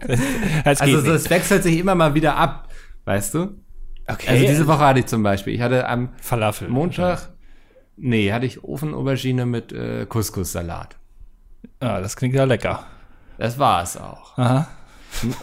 [0.64, 2.68] also das wechselt sich immer mal wieder ab,
[3.04, 3.60] weißt du?
[4.06, 4.28] Okay.
[4.28, 6.68] Also diese Woche hatte ich zum Beispiel, ich hatte am Falafel.
[6.68, 7.32] Montag,
[8.00, 10.96] nee, hatte ich Ofenaubergine mit äh, Couscous-Salat.
[11.80, 12.86] Ah, das klingt ja lecker.
[13.38, 14.36] Das war es auch.
[14.38, 14.68] Aha.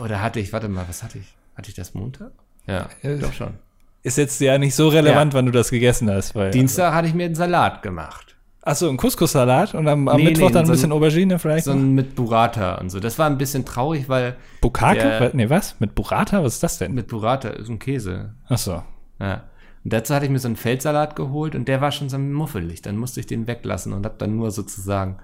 [0.04, 1.36] Oder hatte ich, warte mal, was hatte ich?
[1.56, 2.32] Hatte ich das Montag?
[2.68, 3.56] Ja, äh, doch schon.
[4.04, 5.38] Ist jetzt ja nicht so relevant, ja.
[5.38, 6.36] wann du das gegessen hast.
[6.36, 6.96] Weil, Dienstag also.
[6.96, 8.36] hatte ich mir einen Salat gemacht.
[8.62, 11.66] Achso, einen Couscous-Salat und am, am nee, Mittwoch nee, dann ein so bisschen Aubergine vielleicht?
[11.66, 13.00] So ein mit Burrata und so.
[13.00, 14.36] Das war ein bisschen traurig, weil.
[14.62, 15.00] Bukake?
[15.00, 15.80] Der, nee, was?
[15.80, 16.44] Mit Burrata?
[16.44, 16.94] Was ist das denn?
[16.94, 18.34] Mit Burrata, ist ein Käse.
[18.48, 18.84] Achso.
[19.20, 19.44] Ja.
[19.88, 22.82] Und dazu hatte ich mir so einen Feldsalat geholt und der war schon so muffelig.
[22.82, 25.16] Dann musste ich den weglassen und hab dann nur sozusagen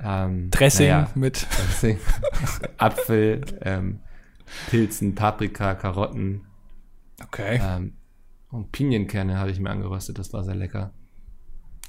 [0.00, 1.98] ähm, Dressing ja, mit Dressing,
[2.78, 4.00] Apfel, ähm,
[4.70, 6.46] Pilzen, Paprika, Karotten.
[7.22, 7.60] Okay.
[7.62, 7.92] Ähm,
[8.48, 10.94] und Pinienkerne habe ich mir angeröstet, das war sehr lecker.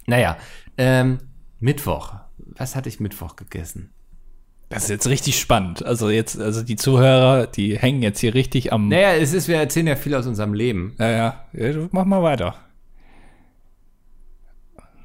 [0.08, 0.36] Naja,
[0.78, 1.20] ähm,
[1.62, 2.16] Mittwoch.
[2.38, 3.94] Was hatte ich Mittwoch gegessen?
[4.76, 5.86] Das ist jetzt richtig spannend.
[5.86, 8.90] Also jetzt, also die Zuhörer, die hängen jetzt hier richtig am.
[8.90, 10.98] Naja, es ist, wir erzählen ja viel aus unserem Leben.
[11.00, 11.46] Ja, ja.
[11.54, 12.56] ja mach mal weiter.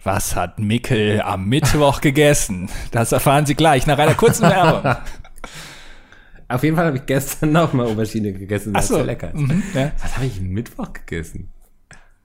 [0.02, 2.68] Was hat Mickel am Mittwoch gegessen?
[2.90, 4.96] Das erfahren Sie gleich nach einer kurzen Werbung.
[6.48, 8.72] Auf jeden Fall habe ich gestern noch mal Aubergine gegessen.
[8.72, 8.98] Das Ach so.
[8.98, 9.30] ist lecker.
[9.32, 9.92] Mhm, ja.
[10.02, 11.48] Was habe ich Mittwoch gegessen?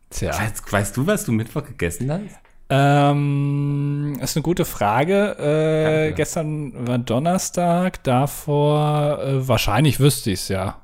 [0.10, 0.32] Tja.
[0.32, 2.40] Weißt, weißt, du, was du Mittwoch gegessen hast?
[2.70, 6.10] Ähm, ist eine gute Frage.
[6.10, 10.82] Äh, gestern war Donnerstag, davor äh, wahrscheinlich wüsste ich es ja.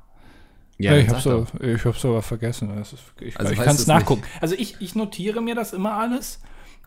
[0.78, 2.76] Ja, ich habe so, ich hab's sogar vergessen.
[2.78, 4.22] Ist, ich, also ich kann es nachgucken.
[4.22, 4.42] Nicht.
[4.42, 6.40] Also ich, ich notiere mir das immer alles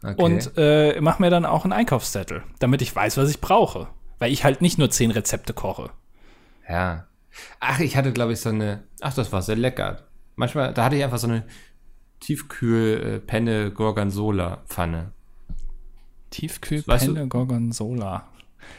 [0.04, 0.22] okay.
[0.22, 3.88] und äh, mache mir dann auch einen Einkaufszettel, damit ich weiß, was ich brauche.
[4.20, 5.92] Weil ich halt nicht nur zehn Rezepte koche.
[6.70, 7.06] Ja.
[7.60, 8.84] Ach, ich hatte, glaube ich, so eine.
[9.02, 10.04] Ach, das war sehr lecker.
[10.36, 11.44] Manchmal, da hatte ich einfach so eine
[12.20, 15.12] Tiefkühlpenne Gorgonzola Pfanne.
[16.30, 18.28] Tiefkühlpenne Gorgonzola.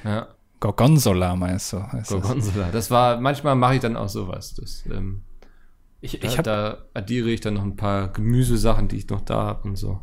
[0.05, 0.29] Ja.
[0.61, 1.79] Gorgonzola meinst du?
[2.09, 2.65] Gorgonzola.
[2.65, 2.73] Das?
[2.73, 4.55] das war, manchmal mache ich dann auch sowas.
[4.55, 5.23] Das, ähm,
[6.01, 9.21] ich, ich da, hab, da addiere ich dann noch ein paar Gemüsesachen, die ich noch
[9.21, 10.01] da habe und so.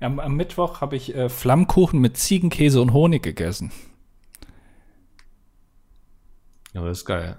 [0.00, 3.72] Am, am Mittwoch habe ich äh, Flammkuchen mit Ziegenkäse und Honig gegessen.
[6.74, 7.38] Ja, das ist geil.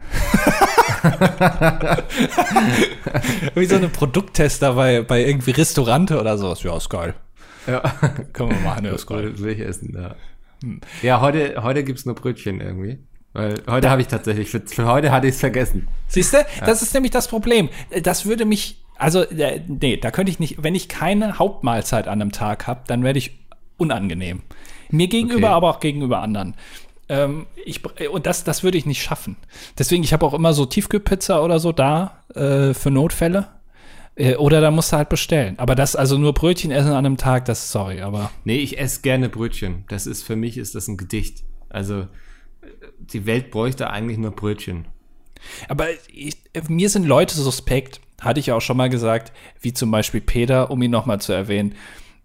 [3.54, 6.62] Wie so eine Produkttester bei, bei irgendwie Restaurante oder sowas.
[6.62, 7.14] Ja, ist geil.
[7.66, 7.80] Ja.
[8.32, 9.38] Können wir machen, ja, ist geil.
[9.38, 10.14] Will ich essen, ja.
[10.62, 10.80] Hm.
[11.02, 12.98] Ja, heute, heute gibt es nur Brötchen irgendwie.
[13.32, 15.88] Weil heute habe ich tatsächlich, für, für heute hatte ich es vergessen.
[16.06, 16.66] Siehst du, ja.
[16.66, 17.70] das ist nämlich das Problem.
[18.02, 22.20] Das würde mich, also, äh, nee, da könnte ich nicht, wenn ich keine Hauptmahlzeit an
[22.20, 23.38] einem Tag habe, dann werde ich
[23.78, 24.42] unangenehm.
[24.90, 25.56] Mir gegenüber, okay.
[25.56, 26.54] aber auch gegenüber anderen.
[27.12, 29.36] Ähm, ich, und das, das würde ich nicht schaffen.
[29.78, 33.48] Deswegen, ich habe auch immer so Tiefkühlpizza oder so da äh, für Notfälle.
[34.14, 35.58] Äh, oder da musst du halt bestellen.
[35.58, 38.30] Aber das, also nur Brötchen essen an einem Tag, das sorry, aber.
[38.44, 39.84] Nee, ich esse gerne Brötchen.
[39.88, 41.44] Das ist für mich ist das ein Gedicht.
[41.68, 42.06] Also
[42.98, 44.86] die Welt bräuchte eigentlich nur Brötchen.
[45.68, 46.36] Aber ich,
[46.68, 50.80] mir sind Leute suspekt, hatte ich auch schon mal gesagt, wie zum Beispiel Peter, um
[50.80, 51.74] ihn nochmal zu erwähnen,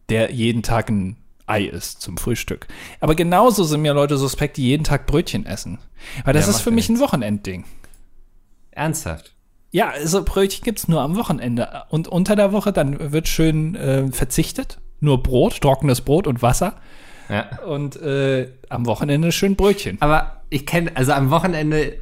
[0.08, 2.67] der jeden Tag ein Ei isst zum Frühstück.
[2.99, 5.79] Aber genauso sind mir Leute suspekt, die jeden Tag Brötchen essen.
[6.23, 7.01] Weil das ja, ist für mich nichts.
[7.01, 7.65] ein Wochenendding.
[8.71, 9.33] Ernsthaft?
[9.71, 11.83] Ja, also Brötchen gibt's nur am Wochenende.
[11.89, 14.79] Und unter der Woche dann wird schön äh, verzichtet.
[14.99, 16.75] Nur Brot, trockenes Brot und Wasser.
[17.29, 17.60] Ja.
[17.63, 19.97] Und äh, am Wochenende schön Brötchen.
[20.01, 21.97] Aber ich kenne, also am Wochenende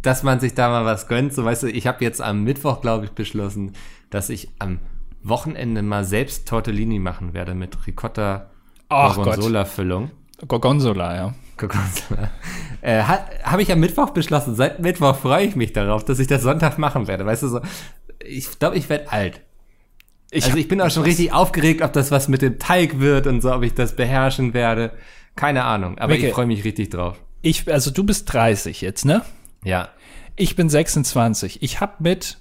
[0.00, 1.34] dass man sich da mal was gönnt.
[1.34, 3.72] So, weißt du, ich habe jetzt am Mittwoch, glaube ich, beschlossen,
[4.10, 4.78] dass ich am
[5.22, 8.50] Wochenende mal selbst Tortellini machen werde mit Ricotta
[8.92, 10.10] Ach Gorgonzola-Füllung.
[10.46, 11.34] Gorgonzola, ja.
[11.56, 12.30] Gorgonzola.
[12.80, 14.56] Äh, ha, habe ich am Mittwoch beschlossen.
[14.56, 17.24] Seit Mittwoch freue ich mich darauf, dass ich das Sonntag machen werde.
[17.24, 17.60] Weißt du, so,
[18.24, 19.40] ich glaube, ich werde alt.
[20.32, 23.26] Ich also ich bin auch schon richtig aufgeregt, ob das was mit dem Teig wird
[23.26, 24.92] und so, ob ich das beherrschen werde.
[25.36, 26.28] Keine Ahnung, aber Micke.
[26.28, 27.20] ich freue mich richtig drauf.
[27.42, 29.22] Ich, also du bist 30 jetzt, ne?
[29.62, 29.90] Ja.
[30.34, 31.62] Ich bin 26.
[31.62, 32.38] Ich habe mit,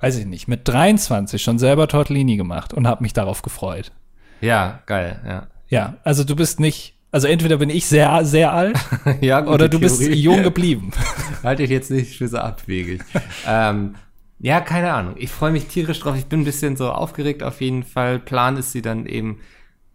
[0.00, 3.92] weiß ich nicht, mit 23 schon selber Tortellini gemacht und habe mich darauf gefreut.
[4.40, 5.46] Ja, geil, ja.
[5.68, 8.78] Ja, also du bist nicht, also entweder bin ich sehr, sehr alt
[9.20, 10.14] ja gute oder du bist Theorie.
[10.14, 10.90] jung geblieben.
[11.42, 13.02] Halte ich jetzt nicht für so abwegig.
[13.46, 13.94] ähm,
[14.38, 15.14] ja, keine Ahnung.
[15.16, 16.16] Ich freue mich tierisch drauf.
[16.16, 18.18] Ich bin ein bisschen so aufgeregt auf jeden Fall.
[18.18, 19.40] Plan ist sie dann eben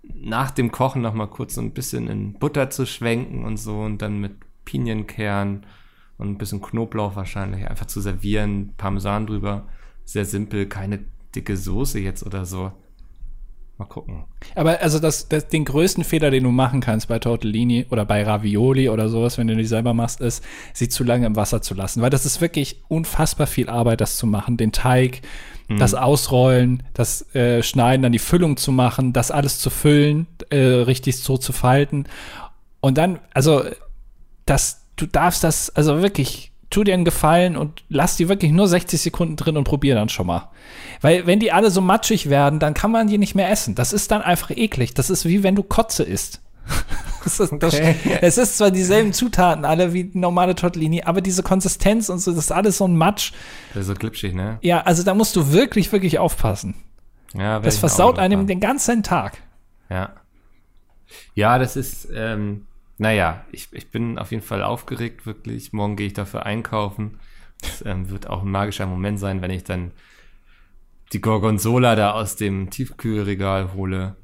[0.03, 3.81] nach dem Kochen noch mal kurz so ein bisschen in Butter zu schwenken und so
[3.81, 4.33] und dann mit
[4.65, 5.65] Pinienkern
[6.17, 9.67] und ein bisschen Knoblauch wahrscheinlich einfach zu servieren, Parmesan drüber.
[10.05, 10.99] Sehr simpel, keine
[11.35, 12.71] dicke Soße jetzt oder so.
[13.81, 14.25] Mal gucken.
[14.53, 18.21] Aber also das, das, den größten Fehler, den du machen kannst bei Tortellini oder bei
[18.23, 21.73] Ravioli oder sowas, wenn du die selber machst, ist, sie zu lange im Wasser zu
[21.73, 22.03] lassen.
[22.03, 24.55] Weil das ist wirklich unfassbar viel Arbeit, das zu machen.
[24.55, 25.21] Den Teig,
[25.79, 30.57] das Ausrollen, das äh, Schneiden, dann die Füllung zu machen, das alles zu füllen, äh,
[30.57, 32.05] richtig so zu falten.
[32.81, 33.63] Und dann, also,
[34.45, 38.67] das, du darfst das, also wirklich, tu dir einen Gefallen und lass die wirklich nur
[38.67, 40.49] 60 Sekunden drin und probier dann schon mal.
[41.01, 43.75] Weil wenn die alle so matschig werden, dann kann man die nicht mehr essen.
[43.75, 44.93] Das ist dann einfach eklig.
[44.95, 46.41] Das ist wie wenn du Kotze isst.
[47.23, 47.95] Das ist, das, Okay.
[48.21, 52.45] es ist zwar dieselben Zutaten alle wie normale Tortellini, aber diese Konsistenz und so, das
[52.45, 53.31] ist alles so ein Matsch.
[53.75, 54.57] Das ist so glitschig, ne?
[54.61, 56.73] Ja, also da musst du wirklich, wirklich aufpassen.
[57.35, 59.37] Ja, Das versaut einem den ganzen Tag.
[59.87, 60.13] Ja.
[61.35, 62.65] Ja, das ist, ähm,
[63.01, 65.73] naja, ich, ich bin auf jeden Fall aufgeregt, wirklich.
[65.73, 67.17] Morgen gehe ich dafür einkaufen.
[67.63, 69.89] Es ähm, wird auch ein magischer Moment sein, wenn ich dann
[71.11, 74.17] die Gorgonzola da aus dem Tiefkühlregal hole.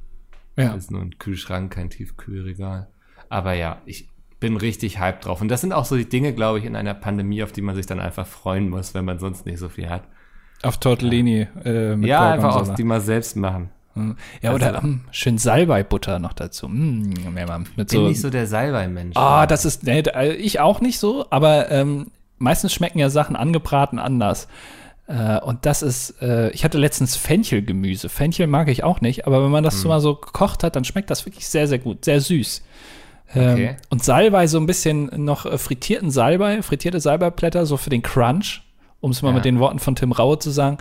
[0.58, 0.74] Ja.
[0.74, 2.88] Das ist nur ein Kühlschrank, kein Tiefkühlregal.
[3.30, 4.10] Aber ja, ich
[4.40, 5.42] bin richtig hyped drauf.
[5.42, 7.74] Und das sind auch so die Dinge, glaube ich, in einer Pandemie, auf die man
[7.74, 10.04] sich dann einfach freuen muss, wenn man sonst nicht so viel hat.
[10.62, 13.72] Auf Tortellini äh, mit ja, einfach auf die mal selbst machen.
[14.42, 16.68] Ja, oder Also- ähm, schön Salbei-Butter noch dazu.
[16.68, 19.16] Mm, ja, mit Bin so, nicht so der Salbei-Mensch.
[19.18, 22.08] Ah, das ist, nee, da- ich auch nicht so, aber ähm,
[22.38, 24.48] meistens schmecken ja Sachen angebraten anders.
[25.08, 28.10] Äh, und das ist, äh, ich hatte letztens Fenchelgemüse.
[28.10, 29.82] Fenchel mag ich auch nicht, aber wenn man das Hm.
[29.82, 32.62] so mal so gekocht hat, dann schmeckt das wirklich sehr, sehr gut, sehr süß.
[33.36, 33.76] Ähm, Okay.
[33.90, 38.62] Und Salbei, so ein bisschen noch äh, frittierten Salbei, frittierte Salbeiblätter, so für den Crunch,
[39.00, 39.36] um es mal Ja.
[39.36, 40.78] mit den Worten von Tim Raue zu sagen.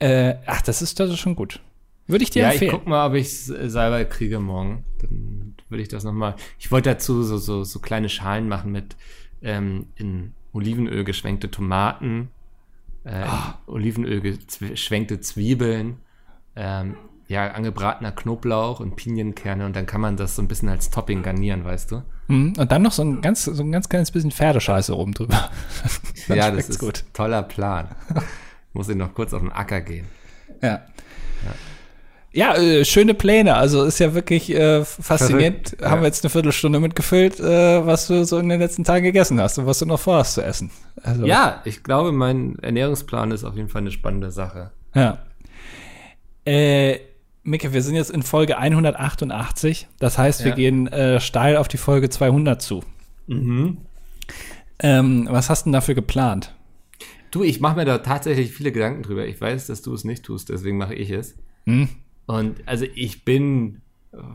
[0.00, 1.60] Äh, ach, das ist, das ist schon gut.
[2.06, 2.72] Würde ich dir Ja, ich empfehlen.
[2.72, 4.84] guck mal, ob ich Salbei kriege morgen.
[5.00, 6.36] Dann würde ich das noch mal.
[6.58, 8.96] Ich wollte dazu so, so, so kleine Schalen machen mit
[9.42, 12.28] ähm, in Olivenöl geschwenkte Tomaten,
[13.04, 13.28] äh, in
[13.66, 15.98] Olivenöl geschwenkte Zwiebeln,
[16.56, 20.90] ähm, ja, angebratener Knoblauch und Pinienkerne und dann kann man das so ein bisschen als
[20.90, 22.02] Topping garnieren, weißt du?
[22.28, 22.52] Mhm.
[22.58, 25.50] Und dann noch so ein ganz, so ein ganz kleines bisschen Pferdescheiße oben drüber.
[26.28, 27.88] Ja, das ist toller Plan.
[28.72, 30.06] Muss ich noch kurz auf den Acker gehen.
[30.62, 30.68] Ja.
[30.70, 31.54] Ja,
[32.34, 33.54] äh, schöne Pläne.
[33.54, 35.68] Also ist ja wirklich äh, faszinierend.
[35.68, 36.00] Verrückt, Haben ja.
[36.02, 39.56] wir jetzt eine Viertelstunde mitgefüllt, äh, was du so in den letzten Tagen gegessen hast
[39.58, 40.70] und was du noch vorhast zu essen.
[41.02, 44.72] Also, Ja, ich glaube, mein Ernährungsplan ist auf jeden Fall eine spannende Sache.
[44.94, 45.18] Ja.
[46.44, 46.98] Äh,
[47.44, 49.86] Micke, wir sind jetzt in Folge 188.
[49.98, 50.56] Das heißt, wir Ja.
[50.56, 52.82] gehen äh, steil auf die Folge 200 zu.
[53.26, 53.78] Mhm.
[54.80, 56.54] Ähm, was hast du denn dafür geplant?
[57.30, 59.26] Du, ich mache mir da tatsächlich viele Gedanken drüber.
[59.26, 61.34] Ich weiß, dass du es nicht tust, deswegen mache ich es.
[61.66, 61.88] Hm?
[62.26, 63.80] Und also ich bin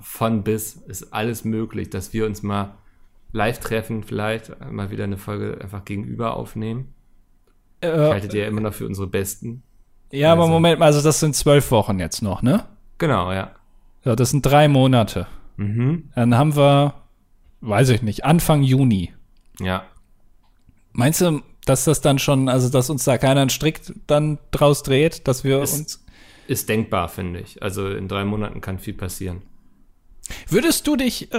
[0.01, 2.75] von bis, ist alles möglich, dass wir uns mal
[3.31, 6.93] live treffen, vielleicht mal wieder eine Folge einfach gegenüber aufnehmen.
[7.81, 9.63] Äh, Haltet ihr immer noch für unsere Besten?
[10.11, 12.65] ja, aber also- Moment mal, also das sind zwölf Wochen jetzt noch, ne?
[12.97, 13.51] Genau, ja.
[14.03, 15.27] Ja, das sind drei Monate.
[15.57, 16.09] Mhm.
[16.15, 16.95] Dann haben wir,
[17.61, 19.13] weiß ich nicht, Anfang Juni.
[19.59, 19.83] Ja.
[20.91, 24.83] Meinst du, dass das dann schon, also dass uns da keiner einen Strick dann draus
[24.83, 26.05] dreht, dass wir Es- uns.
[26.49, 27.61] Ist denkbar, finde ich.
[27.61, 29.43] Also in drei Monaten kann viel passieren.
[30.47, 31.37] Würdest du dich, äh,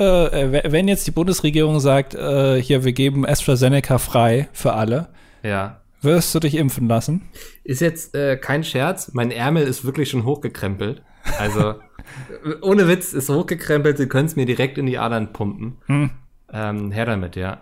[0.53, 5.09] w- wenn jetzt die Bundesregierung sagt, äh, hier, wir geben AstraZeneca frei für alle,
[5.42, 5.81] Ja.
[6.01, 7.23] würdest du dich impfen lassen?
[7.64, 11.03] Ist jetzt äh, kein Scherz, mein Ärmel ist wirklich schon hochgekrempelt.
[11.40, 11.75] Also,
[12.62, 15.77] ohne Witz, ist hochgekrempelt, sie können es mir direkt in die Adern pumpen.
[15.87, 16.11] Hm.
[16.53, 17.61] Ähm, her damit, ja.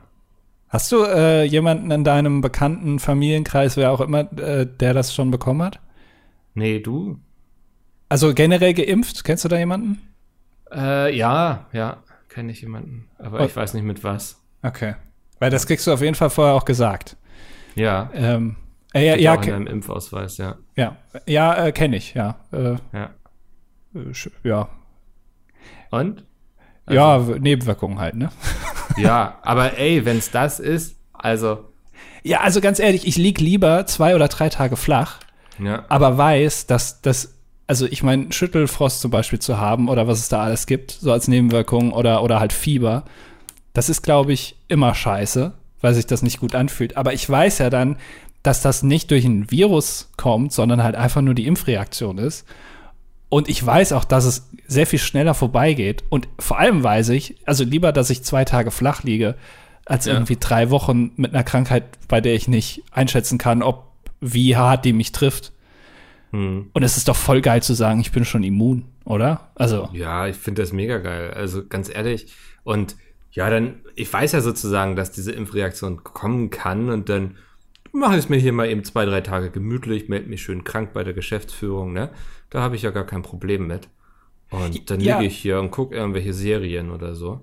[0.69, 5.31] Hast du äh, jemanden in deinem bekannten Familienkreis, wer auch immer, äh, der das schon
[5.31, 5.81] bekommen hat?
[6.55, 7.19] Nee, du?
[8.09, 9.25] Also generell geimpft?
[9.25, 10.01] Kennst du da jemanden?
[10.73, 13.09] Äh, ja, ja, kenne ich jemanden.
[13.19, 13.45] Aber Oh.
[13.45, 14.41] ich weiß nicht mit was.
[14.63, 14.95] Okay.
[15.39, 17.17] Weil das kriegst du auf jeden Fall vorher auch gesagt.
[17.75, 18.11] Ja.
[18.15, 18.57] Ähm,
[18.93, 20.57] äh, ja, ja, auch in einem Impfausweis, ja.
[20.77, 22.37] Ja, ja äh, kenne ich, ja.
[22.53, 23.11] Äh, Ja.
[23.95, 24.69] äh, ja.
[25.91, 26.25] Und?
[26.91, 28.31] ja, w- Nebenwirkungen halt, ne?
[28.97, 31.69] Ja, aber ey, wenn's das ist, also,
[32.25, 35.21] Ja, also ganz ehrlich, ich lieg lieber zwei oder drei Tage flach,
[35.63, 35.85] ja.
[35.89, 37.38] aber weiß, dass das,
[37.69, 41.13] also ich meine, Schüttelfrost zum Beispiel zu haben oder was es da alles gibt, so
[41.13, 43.05] als Nebenwirkung oder, oder halt Fieber,
[43.75, 46.97] das ist, glaube ich, immer scheiße, weil sich das nicht gut anfühlt.
[46.97, 47.97] Aber ich weiß ja dann,
[48.43, 52.45] dass das nicht durch ein Virus kommt, sondern halt einfach nur die Impfreaktion ist.
[53.29, 56.03] Und ich weiß auch, dass es sehr viel schneller vorbeigeht.
[56.09, 59.35] Und vor allem weiß ich, also lieber, dass ich zwei Tage flach liege,
[59.85, 60.15] als Ja.
[60.15, 63.85] irgendwie drei Wochen mit einer Krankheit, bei der ich nicht einschätzen kann, ob
[64.21, 65.53] wie hart die mich trifft.
[66.31, 66.71] Hm.
[66.73, 69.51] Und es ist doch voll geil zu sagen, ich bin schon immun, oder?
[69.55, 71.33] Also, Ja, ich finde das mega geil.
[71.33, 72.33] Also ganz ehrlich.
[72.65, 72.97] Und
[73.33, 77.37] ja, dann, ich weiß ja sozusagen, dass diese Impfreaktion kommen kann und dann
[77.93, 80.93] mache ich es mir hier mal eben zwei, drei Tage gemütlich, melde mich schön krank
[80.93, 82.11] bei der Geschäftsführung, ne?
[82.51, 83.89] Da habe ich ja gar kein Problem mit.
[84.51, 85.19] Und dann Ja.
[85.19, 87.41] liege ich hier und gucke irgendwelche Serien oder so.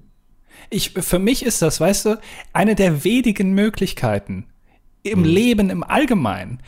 [0.69, 2.19] ich, für mich ist das, weißt du,
[2.53, 4.45] eine der wenigen Möglichkeiten
[5.03, 6.59] im Leben im Allgemeinen,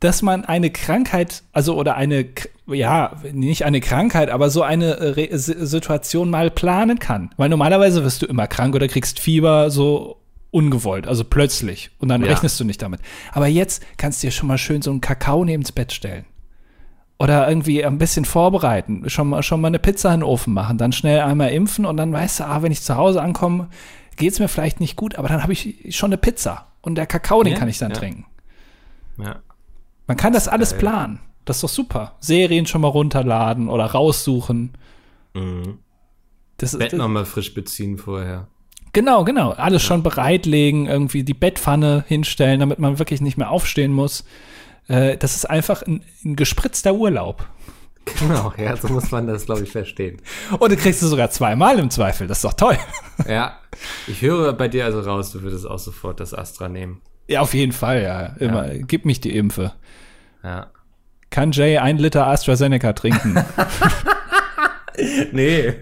[0.00, 2.26] dass man eine Krankheit, also oder eine,
[2.66, 7.30] ja, nicht eine Krankheit, aber so eine äh, Re Situation mal planen kann.
[7.36, 10.16] Weil normalerweise wirst du immer krank oder kriegst Fieber so
[10.50, 11.90] ungewollt, also plötzlich.
[11.98, 12.28] Und dann Ja.
[12.28, 13.00] rechnest du nicht damit.
[13.32, 16.24] Aber jetzt kannst du dir schon mal schön so einen Kakao neben's Bett stellen.
[17.18, 20.78] Oder irgendwie ein bisschen vorbereiten, schon mal, schon mal eine Pizza in den Ofen machen,
[20.78, 23.68] dann schnell einmal impfen und dann weißt du, ah, wenn ich zu Hause ankomme,
[24.14, 27.42] geht's mir vielleicht nicht gut, aber dann habe ich schon eine Pizza und der Kakao,
[27.42, 27.96] den Ja, kann ich dann ja.
[27.96, 28.24] trinken.
[29.18, 29.40] Ja.
[30.08, 30.80] Man kann das alles geil.
[30.80, 31.20] planen.
[31.44, 32.16] Das ist doch super.
[32.18, 34.72] Serien schon mal runterladen oder raussuchen.
[35.34, 35.78] Mhm.
[36.56, 38.48] Das ist, Bett das, nochmal frisch beziehen vorher.
[38.92, 39.52] genau, genau.
[39.52, 44.24] Alles schon bereitlegen, irgendwie die Bettpfanne hinstellen, damit man wirklich nicht mehr aufstehen muss.
[44.88, 47.46] Äh, das ist einfach ein, ein gespritzter Urlaub.
[48.18, 50.20] Genau, ja, so muss man das, glaube ich, verstehen.
[50.58, 52.26] Und du kriegst es sogar zweimal im Zweifel.
[52.26, 52.78] Das ist doch toll.
[53.28, 53.58] Ja,
[54.06, 57.02] ich höre bei dir also raus, du würdest auch sofort das Astra nehmen.
[57.28, 58.26] Ja, auf jeden Fall, ja.
[58.38, 58.68] Immer.
[58.74, 59.72] Gib mich die Impfe.
[60.42, 60.68] Ja.
[61.30, 63.36] Kann Jay ein Liter AstraZeneca trinken?
[65.32, 65.74] Nee,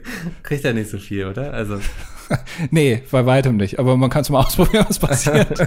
[0.43, 1.53] kriegt er nicht so viel, oder?
[1.53, 1.81] Also,
[2.71, 3.79] nee, bei weitem nicht.
[3.79, 5.59] Aber man kann es mal ausprobieren, was passiert.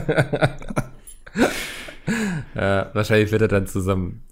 [2.56, 4.24] äh, wahrscheinlich wird er dann zusammen,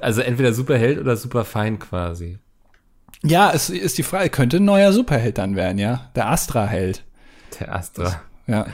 [0.00, 2.38] also entweder Superheld oder Superfeind quasi.
[3.22, 6.10] ja, es ist die Frage, könnte ein neuer Superheld dann werden, ja?
[6.16, 7.04] Der Astra-Held.
[7.60, 8.20] Der Astra.
[8.46, 8.66] Ja.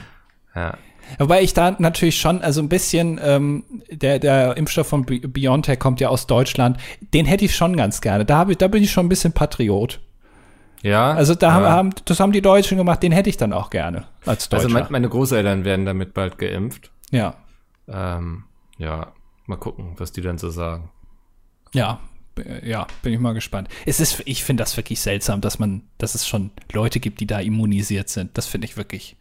[0.54, 0.78] Ja.
[1.18, 5.78] Wobei ich da natürlich schon, also ein bisschen, ähm, der, der Impfstoff von Bi- BioNTech
[5.78, 6.78] kommt ja aus Deutschland,
[7.14, 8.24] den hätte ich schon ganz gerne.
[8.24, 10.00] Da, hab ich, da bin ich schon ein bisschen Patriot.
[10.82, 11.12] Ja.
[11.12, 11.70] Also da haben, ja.
[11.70, 14.64] haben, das haben die Deutschen gemacht, den hätte ich dann auch gerne als Deutscher.
[14.64, 16.90] Also mein, meine Großeltern werden damit bald geimpft.
[17.10, 17.34] ja,
[17.88, 18.44] Ähm,
[18.78, 19.12] ja,
[19.46, 20.90] mal gucken, was die dann so sagen.
[21.74, 21.98] ja,
[22.62, 23.68] ja, bin ich mal gespannt.
[23.84, 27.26] Es ist, ich finde das wirklich seltsam, dass man, dass es schon Leute gibt, die
[27.26, 28.38] da immunisiert sind.
[28.38, 29.16] Das finde ich wirklich.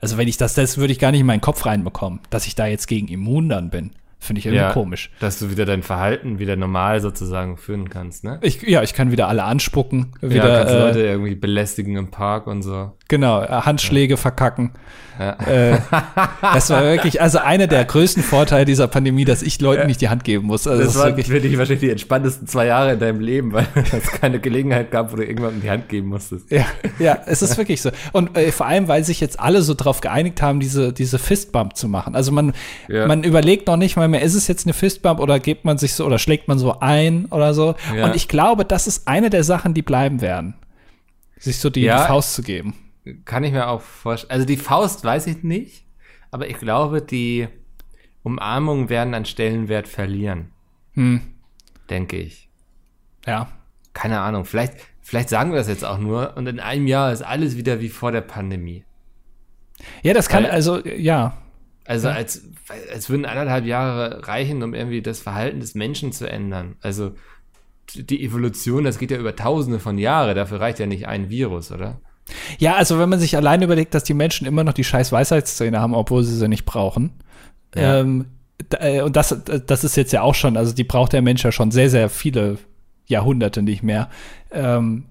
[0.00, 2.54] Also wenn ich das, das würde ich gar nicht in meinen Kopf reinbekommen, dass ich
[2.54, 3.92] da jetzt gegen immun dann bin.
[4.18, 4.72] Finde ich irgendwie Ja.
[4.72, 5.10] komisch.
[5.20, 8.38] Dass du wieder dein Verhalten wieder normal sozusagen führen kannst, ne?
[8.42, 11.96] Ich, ja, ich kann wieder alle anspucken, ja, wieder kannst du äh, Leute irgendwie belästigen
[11.96, 12.92] im Park und so.
[13.08, 14.72] genau äh, Handschläge verkacken.
[15.18, 15.30] Ja.
[15.46, 15.78] Äh,
[16.42, 20.08] das war wirklich, also einer der größten Vorteile dieser Pandemie, dass ich Leuten nicht die
[20.10, 20.66] Hand geben muss.
[20.66, 23.52] Also Das, das waren wirklich, für dich wahrscheinlich die entspanntesten zwei Jahre in deinem Leben,
[23.52, 26.50] weil es keine Gelegenheit gab, wo du irgendwann die Hand geben musstest.
[26.50, 26.66] ja,
[26.98, 27.90] ja, es ist wirklich so.
[28.12, 31.76] Und äh, vor allem, weil sich jetzt alle so drauf geeinigt haben, diese, diese Fistbump
[31.76, 32.14] zu machen.
[32.14, 32.52] Also man,
[32.88, 33.06] Ja.
[33.06, 35.94] man überlegt noch nicht mal mehr, ist es jetzt eine Fistbump oder gibt man sich
[35.94, 37.74] so oder schlägt man so ein oder so.
[37.94, 38.04] Ja.
[38.06, 40.54] Und ich glaube, das ist eine der Sachen, die bleiben werden.
[41.38, 42.02] Sich so die, Ja.
[42.02, 42.74] die Faust zu geben.
[43.24, 44.30] Kann ich mir auch vorstellen.
[44.32, 45.84] Also die Faust weiß ich nicht,
[46.30, 47.48] aber ich glaube, die
[48.22, 50.50] Umarmungen werden an Stellenwert verlieren.
[50.94, 51.20] Hm.
[51.90, 52.48] Denke ich.
[53.26, 53.48] Ja.
[53.92, 54.44] Keine Ahnung.
[54.44, 57.80] Vielleicht, vielleicht sagen wir das jetzt auch nur und in einem Jahr ist alles wieder
[57.80, 58.84] wie vor der Pandemie.
[60.02, 61.36] Ja, das kann, Weil- also, ja.
[61.86, 62.42] Also als,
[62.92, 66.76] als würden anderthalb Jahre reichen, um irgendwie das Verhalten des Menschen zu ändern.
[66.80, 67.12] Also
[67.94, 71.70] die Evolution, das geht ja über tausende von Jahren, dafür reicht ja nicht ein Virus,
[71.70, 72.00] oder?
[72.58, 75.80] Ja, also wenn man sich allein überlegt, dass die Menschen immer noch die scheiß Weisheitszähne
[75.80, 77.12] haben, obwohl sie sie nicht brauchen.
[77.74, 78.00] Ja.
[78.00, 78.26] Ähm,
[78.80, 81.52] äh, und das, das ist jetzt ja auch schon, also die braucht der Mensch ja
[81.52, 82.58] schon sehr, sehr viele
[83.06, 84.10] Jahrhunderte nicht mehr.
[84.50, 85.04] Ähm,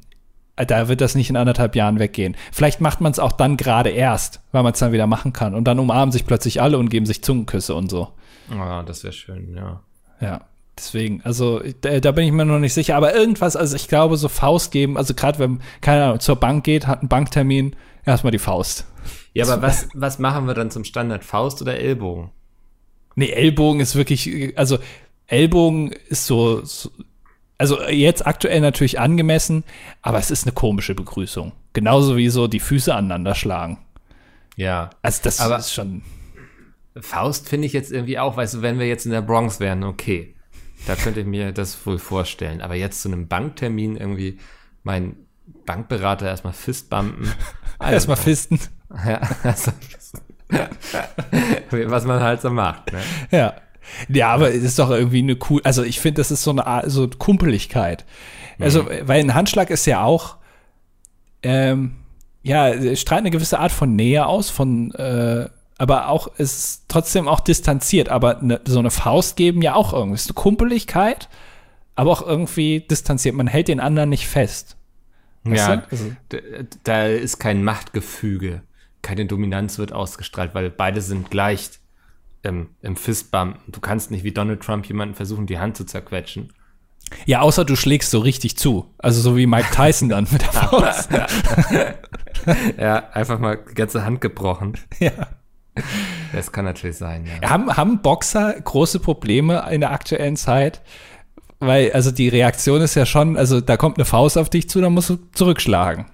[0.55, 2.35] da wird das nicht in anderthalb Jahren weggehen.
[2.51, 5.53] Vielleicht macht man es auch dann gerade erst, weil man es dann wieder machen kann.
[5.53, 8.09] Und dann umarmen sich plötzlich alle und geben sich Zungenküsse und so.
[8.51, 9.81] Ah, das wäre schön, ja.
[10.21, 10.41] Ja,
[10.77, 14.15] deswegen, also da, da bin ich mir noch nicht sicher, aber irgendwas, also ich glaube,
[14.17, 17.75] so Faust geben, also gerade wenn, keine Ahnung, zur Bank geht, hat einen Banktermin,
[18.05, 18.85] erstmal die Faust.
[19.33, 21.25] Ja, aber was, was machen wir dann zum Standard?
[21.25, 22.31] Faust oder Ellbogen?
[23.15, 24.77] Nee, Ellbogen ist wirklich, also
[25.27, 26.89] Ellbogen ist so, so
[27.57, 29.63] also jetzt aktuell natürlich angemessen,
[30.01, 31.51] aber es ist eine komische Begrüßung.
[31.73, 33.77] Genauso wie so die Füße aneinander schlagen.
[34.55, 34.89] Ja.
[35.01, 36.01] Also das Aber- ist schon.
[36.99, 39.83] Faust finde ich jetzt irgendwie auch, weißt du, wenn wir jetzt in der Bronx wären,
[39.83, 40.33] okay.
[40.87, 42.61] Da könnte ich mir das wohl vorstellen.
[42.61, 44.39] Aber jetzt zu einem Banktermin irgendwie
[44.83, 45.17] meinen
[45.65, 47.31] Bankberater erstmal fistbumpen.
[47.79, 48.59] Erstmal fisten.
[49.05, 49.71] Ja, also,
[51.71, 52.93] was man halt so macht.
[52.93, 52.99] Ne?
[53.31, 53.55] Ja.
[54.09, 56.65] Ja, aber es ist doch irgendwie eine cool, also ich finde, das ist so eine
[56.65, 58.05] Art, so Kumpeligkeit.
[58.59, 60.37] Also, weil ein Handschlag ist ja auch,
[61.43, 61.95] ähm,
[62.43, 67.41] ja, strahlt eine gewisse Art von Nähe aus, von, äh, aber auch, ist trotzdem auch
[67.41, 71.27] distanziert, aber ne, so eine Faust geben ja auch irgendwie, es ist eine Kumpeligkeit,
[71.95, 73.35] aber auch irgendwie distanziert.
[73.35, 74.77] Man hält den anderen nicht fest.
[75.43, 75.83] Weißt Ja?
[75.91, 76.37] Also- da,
[76.83, 78.61] da ist kein Machtgefüge,
[79.01, 81.69] keine Dominanz wird ausgestrahlt, weil beide sind gleich
[82.45, 83.59] im, im Fistbumpen.
[83.71, 86.53] Du kannst nicht wie Donald Trump jemanden versuchen, die Hand zu zerquetschen.
[87.25, 88.93] Ja, außer du schlägst so richtig zu.
[88.97, 91.09] Also so wie Mike Tyson dann mit der Faust.
[92.77, 94.73] Ja, einfach mal die ganze Hand gebrochen.
[94.99, 95.11] ja.
[96.31, 97.49] Das kann natürlich sein, ja.
[97.49, 100.81] Haben, haben Boxer große Probleme in der aktuellen Zeit?
[101.59, 104.79] Weil, also die Reaktion ist ja schon, also da kommt eine Faust auf dich zu,
[104.81, 106.05] dann musst du zurückschlagen.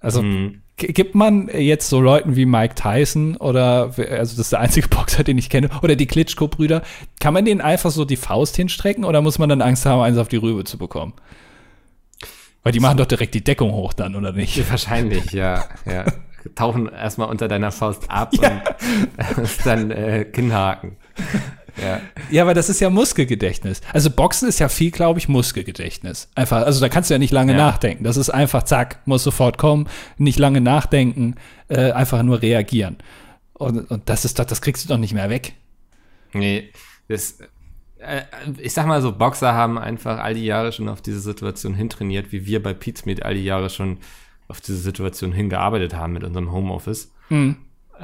[0.00, 0.61] Also Mhm.
[0.76, 5.24] Gibt man jetzt so Leuten wie Mike Tyson oder, also das ist der einzige Boxer,
[5.24, 6.82] den ich kenne, oder die Klitschko-Brüder,
[7.20, 10.18] kann man denen einfach so die Faust hinstrecken oder muss man dann Angst haben, eins
[10.18, 11.12] auf die Rübe zu bekommen?
[12.62, 14.70] Weil die machen doch direkt die Deckung hoch dann, oder nicht?
[14.70, 15.64] Wahrscheinlich, ja.
[15.84, 16.04] ja.
[16.54, 18.62] Tauchen erstmal unter deiner Faust ab Ja.
[19.36, 20.96] und dann äh, Kinnhaken.
[21.80, 22.00] Ja.
[22.30, 23.80] Ja, aber das ist ja Muskelgedächtnis.
[23.92, 26.28] Also Boxen ist ja viel, glaube ich, Muskelgedächtnis.
[26.34, 27.58] Einfach, also da kannst du ja nicht lange Ja.
[27.58, 28.04] nachdenken.
[28.04, 31.36] Das ist einfach, zack, muss sofort kommen, nicht lange nachdenken,
[31.68, 32.96] äh, einfach nur reagieren.
[33.54, 35.54] Und, und das ist doch, das kriegst du doch nicht mehr weg.
[36.32, 36.70] Nee,
[37.08, 37.38] das,
[37.98, 38.22] äh,
[38.58, 42.32] ich sag mal so, Boxer haben einfach all die Jahre schon auf diese Situation hintrainiert,
[42.32, 43.98] wie wir bei Pizmeet all die Jahre schon
[44.48, 47.10] auf diese Situation hingearbeitet haben mit unserem Homeoffice.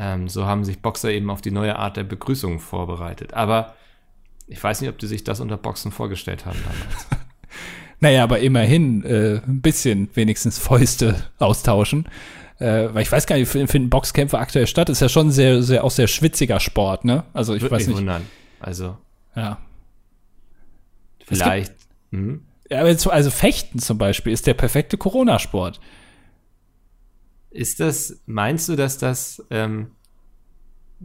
[0.01, 3.35] Ähm, so haben sich Boxer eben auf die neue Art der Begrüßung vorbereitet.
[3.35, 3.75] Aber
[4.47, 7.07] ich weiß nicht, ob die sich das unter Boxen vorgestellt haben damals.
[8.01, 12.07] Naja, aber immerhin äh, ein bisschen wenigstens Fäuste austauschen.
[12.61, 14.89] Äh, weil ich weiß gar nicht, finden Boxkämpfe aktuell statt?
[14.89, 17.25] Ist ja schon sehr, sehr, auch sehr schwitziger Sport, ne?
[17.33, 17.99] Also ich Würde weiß mich nicht.
[17.99, 18.25] wundern.
[18.61, 18.97] Also
[19.35, 19.59] Ja.
[21.25, 21.75] vielleicht.
[22.13, 22.43] Hm?
[22.71, 25.81] ja aber jetzt, also Fechten zum Beispiel ist der perfekte Corona-Sport.
[27.51, 29.93] Ist das, meinst du, dass das ähm,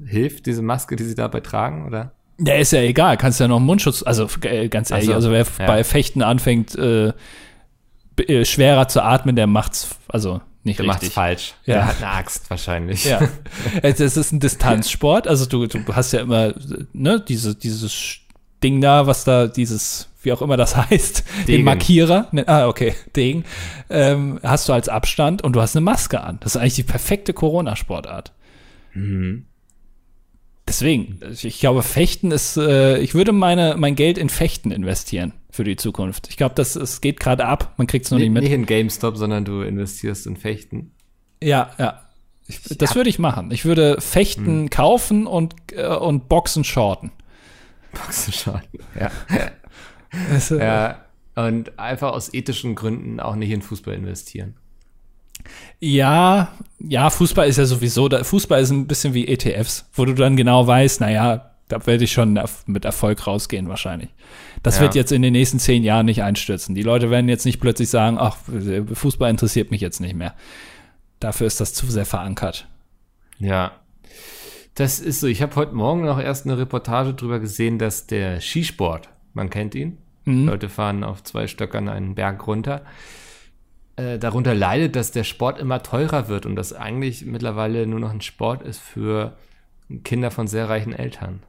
[0.05, 2.13] hilft, diese Maske, die sie dabei tragen, oder?
[2.39, 5.31] Ja, ist ja egal, kannst ja noch einen Mundschutz, also äh, ganz ehrlich, so, also
[5.31, 5.65] wer ja.
[5.65, 7.13] bei Fechten anfängt, äh,
[8.17, 11.13] äh, schwerer zu atmen, der macht's, also nicht Der macht's richtig.
[11.13, 11.53] falsch.
[11.65, 11.75] Ja.
[11.75, 13.03] Der hat eine Axt wahrscheinlich.
[13.05, 13.19] Ja.
[13.81, 16.53] Es es ist ein Distanzsport, also du, du hast ja immer,
[16.93, 18.17] ne, diese, dieses
[18.63, 21.63] Ding da, was da, dieses, wie auch immer das heißt, den Degen.
[21.63, 23.45] Markierer, ne, ah, okay, Degen,
[23.89, 26.37] ähm, hast du als Abstand und du hast eine Maske an.
[26.41, 28.33] Das ist eigentlich die perfekte Corona-Sportart.
[28.93, 29.45] Mhm.
[30.67, 35.65] Deswegen, ich glaube, Fechten ist, äh, ich würde meine, mein Geld in Fechten investieren für
[35.65, 36.29] die Zukunft.
[36.29, 38.43] Ich glaube, das es geht gerade ab, man kriegt es noch Nicht, nicht mit.
[38.43, 40.91] nicht in GameStop, sondern du investierst in Fechten.
[41.43, 41.99] Ja, ja.
[42.47, 43.51] Ich, das würde ich machen.
[43.51, 47.11] Ich würde Fechten kaufen und, äh, und Boxen shorten.
[47.93, 48.61] Boxen schon.
[48.99, 49.11] Ja.
[50.51, 51.05] Äh, ja.
[51.35, 54.53] Und einfach aus ethischen Gründen auch nicht in Fußball investieren.
[55.79, 60.13] Ja, ja, Fußball ist ja sowieso, da, Fußball ist ein bisschen wie ETFs, wo du
[60.13, 64.09] dann genau weißt, naja, da werde ich schon mit Erfolg rausgehen wahrscheinlich.
[64.61, 64.83] Das Ja.
[64.83, 66.75] wird jetzt in den nächsten zehn Jahren nicht einstürzen.
[66.75, 68.37] Die Leute werden jetzt nicht plötzlich sagen, ach,
[68.93, 70.35] Fußball interessiert mich jetzt nicht mehr.
[71.19, 72.67] Dafür ist das zu sehr verankert.
[73.39, 73.71] Ja.
[74.75, 75.27] Das ist so.
[75.27, 79.75] Ich habe heute Morgen noch erst eine Reportage drüber gesehen, dass der Skisport, man kennt
[79.75, 82.83] ihn, Leute fahren auf zwei Stöckern einen Berg runter,
[83.95, 88.11] äh, darunter leidet, dass der Sport immer teurer wird und das eigentlich mittlerweile nur noch
[88.11, 89.37] ein Sport ist für
[90.03, 91.43] Kinder von sehr reichen Eltern.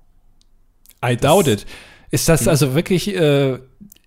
[1.05, 1.67] I doubt it.
[2.11, 3.59] Ist das also wirklich, äh, äh,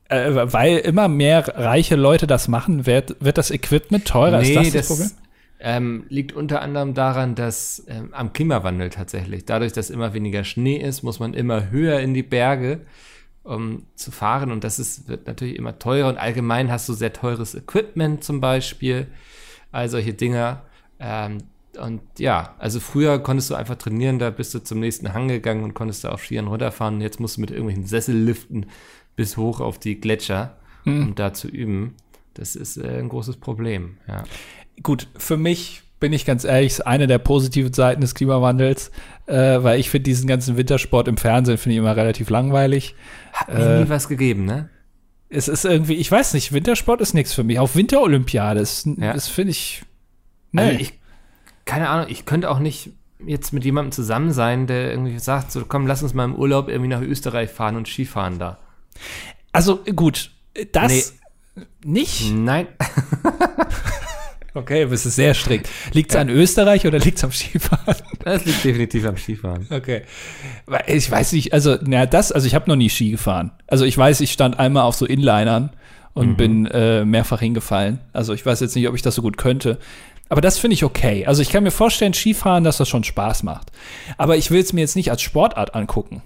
[0.09, 4.41] weil immer mehr reiche Leute das machen, wird, wird das Equipment teurer?
[4.41, 5.11] ist das das, Problem?
[5.59, 10.77] ähm, liegt unter anderem daran, dass ähm, am Klimawandel tatsächlich, dadurch, dass immer weniger Schnee
[10.77, 12.81] ist, muss man immer höher in die Berge,
[13.47, 17.13] um zu fahren und das ist, wird natürlich immer teurer und allgemein hast du sehr
[17.13, 19.07] teures Equipment zum Beispiel,
[19.71, 20.63] all solche Dinger.
[20.99, 21.39] Ähm,
[21.79, 25.63] und ja, also früher konntest du einfach trainieren, da bist du zum nächsten Hang gegangen
[25.63, 26.95] und konntest da auf Skiern runterfahren.
[26.95, 28.65] Und jetzt musst du mit irgendwelchen Sesselliften
[29.15, 31.95] bis hoch auf die Gletscher, um da zu üben.
[32.33, 34.23] Das ist äh, ein großes Problem, ja.
[34.83, 38.91] Gut, für mich bin ich ganz ehrlich, ist eine der positiven Seiten des Klimawandels,
[39.25, 39.33] äh,
[39.63, 42.95] weil ich finde diesen ganzen Wintersport im Fernsehen finde ich immer relativ langweilig.
[43.33, 44.69] Hat mir nie was gegeben, ne?
[45.29, 47.59] Es ist irgendwie, ich weiß nicht, Wintersport ist nichts für mich.
[47.59, 49.13] Auch Winterolympiade, das, Ja.
[49.13, 49.83] das finde ich.
[50.55, 50.77] Also Nee.
[50.81, 50.93] ich,
[51.65, 52.91] keine Ahnung, ich könnte auch nicht
[53.25, 56.69] jetzt mit jemandem zusammen sein, der irgendwie sagt, so komm, lass uns mal im Urlaub
[56.69, 58.57] irgendwie nach Österreich fahren und Skifahren da.
[59.51, 60.31] also gut,
[60.71, 61.13] das
[61.83, 62.31] nicht.
[62.33, 62.67] Nein.
[64.57, 65.69] Okay, das ist sehr strikt.
[65.93, 67.95] Liegt es an Österreich oder liegt es am Skifahren?
[68.23, 69.67] Das liegt definitiv am Skifahren.
[69.69, 70.01] Okay.
[70.87, 73.51] Ich weiß nicht, also, na, das, also ich habe noch nie Ski gefahren.
[73.67, 75.69] Also ich weiß, ich stand einmal auf so Inlinern
[76.15, 77.99] und bin äh, mehrfach hingefallen.
[78.13, 79.77] Also ich weiß jetzt nicht, ob ich das so gut könnte.
[80.29, 81.27] Aber das finde ich okay.
[81.27, 83.71] Also ich kann mir vorstellen, Skifahren, dass das schon Spaß macht.
[84.17, 86.23] Aber ich will es mir jetzt nicht als Sportart angucken.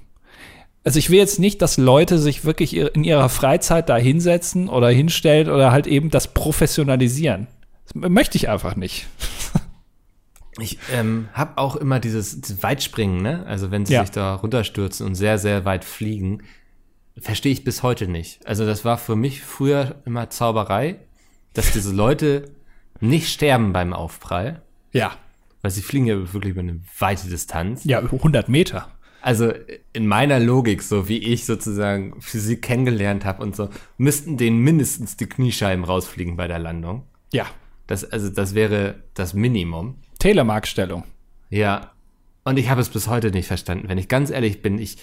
[0.86, 4.90] Also ich will jetzt nicht, dass Leute sich wirklich in ihrer Freizeit da hinsetzen oder
[4.90, 7.48] hinstellen oder halt eben das professionalisieren.
[7.86, 9.08] Das möchte ich einfach nicht.
[10.60, 13.46] Ich ähm, habe auch immer dieses, dieses Weitspringen, ne?
[13.48, 14.02] Also wenn sie Ja.
[14.02, 16.44] sich da runterstürzen und sehr, sehr weit fliegen,
[17.18, 18.46] verstehe ich bis heute nicht.
[18.46, 21.00] Also das war für mich früher immer Zauberei,
[21.54, 22.52] dass diese Leute
[23.00, 24.62] nicht sterben beim Aufprall,
[24.92, 25.12] Ja.
[25.62, 27.86] weil sie fliegen ja wirklich über eine weite Distanz.
[27.86, 28.90] Ja, 100 Meter.
[29.22, 29.54] Also
[29.94, 35.16] in meiner Logik, so wie ich sozusagen Physik kennengelernt habe und so, müssten denen mindestens
[35.16, 37.06] die Kniescheiben rausfliegen bei der Landung.
[37.32, 37.46] Ja.
[37.92, 39.98] Das, also das wäre das Minimum.
[40.20, 41.04] Telemarkstellung.
[41.50, 41.92] Ja.
[42.46, 43.90] Und ich habe es bis heute nicht verstanden.
[43.90, 44.98] Wenn ich ganz ehrlich bin, ich,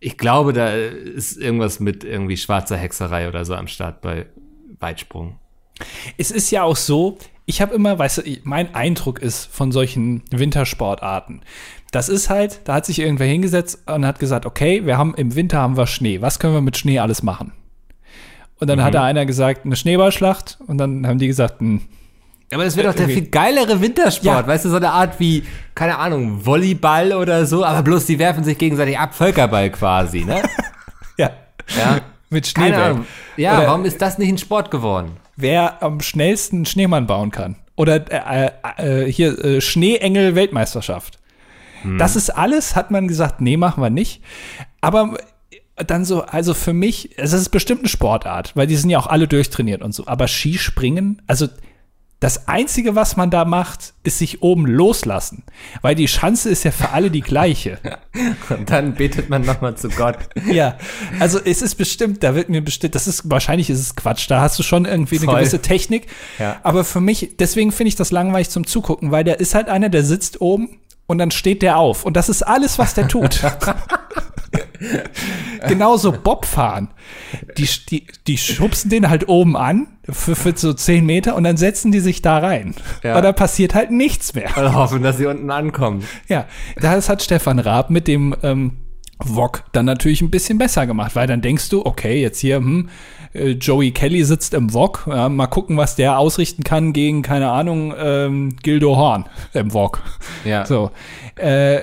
[0.00, 4.24] ich glaube, da ist irgendwas mit irgendwie schwarzer Hexerei oder so am Start bei
[4.80, 5.38] Weitsprung.
[6.16, 10.22] Es ist ja auch so, ich habe immer, weißt du, mein Eindruck ist von solchen
[10.30, 11.42] Wintersportarten.
[11.92, 15.34] Das ist halt, da hat sich irgendwer hingesetzt und hat gesagt, okay, wir haben im
[15.34, 16.22] Winter haben wir Schnee.
[16.22, 17.52] Was können wir mit Schnee alles machen?
[18.60, 20.58] Und dann hat da einer gesagt, eine Schneeballschlacht.
[20.66, 21.82] Und dann haben die gesagt, hm,
[22.52, 24.24] Aber das wäre doch der irgendwie- viel geilere Wintersport.
[24.42, 24.46] Ja.
[24.46, 25.42] Weißt du, so eine Art wie,
[25.74, 30.42] keine Ahnung, Volleyball oder so, aber bloß die werfen sich gegenseitig ab, Völkerball quasi, ne?
[31.18, 31.30] ja,
[31.76, 32.00] Ja.
[32.30, 32.56] mit.
[32.58, 33.06] Ahnung.
[33.36, 35.16] Ja, Oder- warum ist das nicht ein Sport geworden?
[35.36, 37.56] Wer am schnellsten Schneemann bauen kann.
[37.76, 38.50] Oder äh,
[39.06, 41.18] äh, hier äh, Schneeengel-Weltmeisterschaft.
[41.98, 44.22] Das ist alles, hat man gesagt, nee, machen wir nicht.
[44.80, 45.18] Aber
[45.76, 49.08] dann so, also für mich, es ist bestimmt eine Sportart, weil die sind ja auch
[49.08, 50.06] alle durchtrainiert und so.
[50.06, 51.48] Aber Skispringen, also
[52.24, 55.42] das Einzige, was man da macht, ist sich oben loslassen.
[55.82, 57.78] Weil die Schanze ist ja für alle die gleiche.
[58.48, 60.16] Und dann betet man nochmal zu Gott.
[60.50, 60.78] Ja,
[61.20, 64.40] also es ist bestimmt, da wird mir bestimmt, das ist, wahrscheinlich ist es Quatsch, da
[64.40, 65.40] hast du schon irgendwie eine Voll.
[65.40, 66.06] gewisse Technik.
[66.38, 66.60] Ja.
[66.62, 69.90] Aber für mich, deswegen finde ich das langweilig zum Zugucken, weil der ist halt einer,
[69.90, 72.04] der sitzt oben und dann steht der auf.
[72.04, 73.42] Und das ist alles, was der tut.
[75.68, 76.88] Genauso Bobfahren.
[77.56, 81.56] Die, die, die schubsen den halt oben an für, für so 10 Meter und dann
[81.56, 82.74] setzen die sich da rein.
[83.02, 83.16] Ja.
[83.16, 84.56] Und da passiert halt nichts mehr.
[84.56, 86.04] Und hoffen, dass sie unten ankommen.
[86.28, 86.46] Ja,
[86.76, 88.76] das hat Stefan Raab mit dem ähm,
[89.18, 92.88] Wok dann natürlich ein bisschen besser gemacht, weil dann denkst du, okay, jetzt hier, hm,
[93.34, 97.92] Joey Kelly sitzt im Wok, ja, mal gucken, was der ausrichten kann gegen, keine Ahnung,
[97.98, 100.02] ähm, Gildo Horn im Wok.
[100.44, 100.64] Ja.
[100.64, 100.92] So.
[101.36, 101.80] Äh,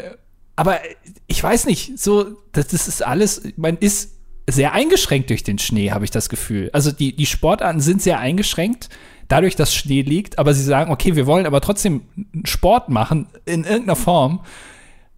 [0.55, 0.79] aber
[1.27, 4.17] ich weiß nicht, so, das, das ist alles, man ist
[4.49, 6.69] sehr eingeschränkt durch den Schnee, habe ich das Gefühl.
[6.73, 8.89] Also die, die Sportarten sind sehr eingeschränkt,
[9.27, 12.01] dadurch, dass Schnee liegt, aber sie sagen, okay, wir wollen aber trotzdem
[12.45, 14.39] Sport machen in irgendeiner Form.
[14.39, 14.45] Und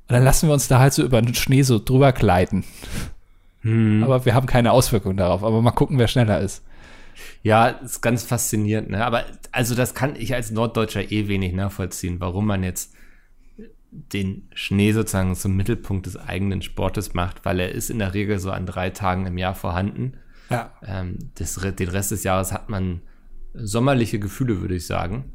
[0.09, 2.63] dann lassen wir uns da halt so über den Schnee so drüber gleiten.
[3.63, 5.43] Aber wir haben keine Auswirkungen darauf.
[5.43, 6.63] Aber mal gucken, wer schneller ist.
[7.43, 9.05] Ja, ist ganz faszinierend, ne?
[9.05, 12.93] Aber also das kann ich als Norddeutscher eh wenig nachvollziehen, warum man jetzt
[13.91, 18.39] den Schnee sozusagen zum Mittelpunkt des eigenen Sportes macht, weil er ist in der Regel
[18.39, 20.13] so an drei Tagen im Jahr vorhanden.
[20.49, 20.73] Ja.
[20.83, 23.01] Ähm, das, den Rest des Jahres hat man
[23.53, 25.33] sommerliche Gefühle, würde ich sagen.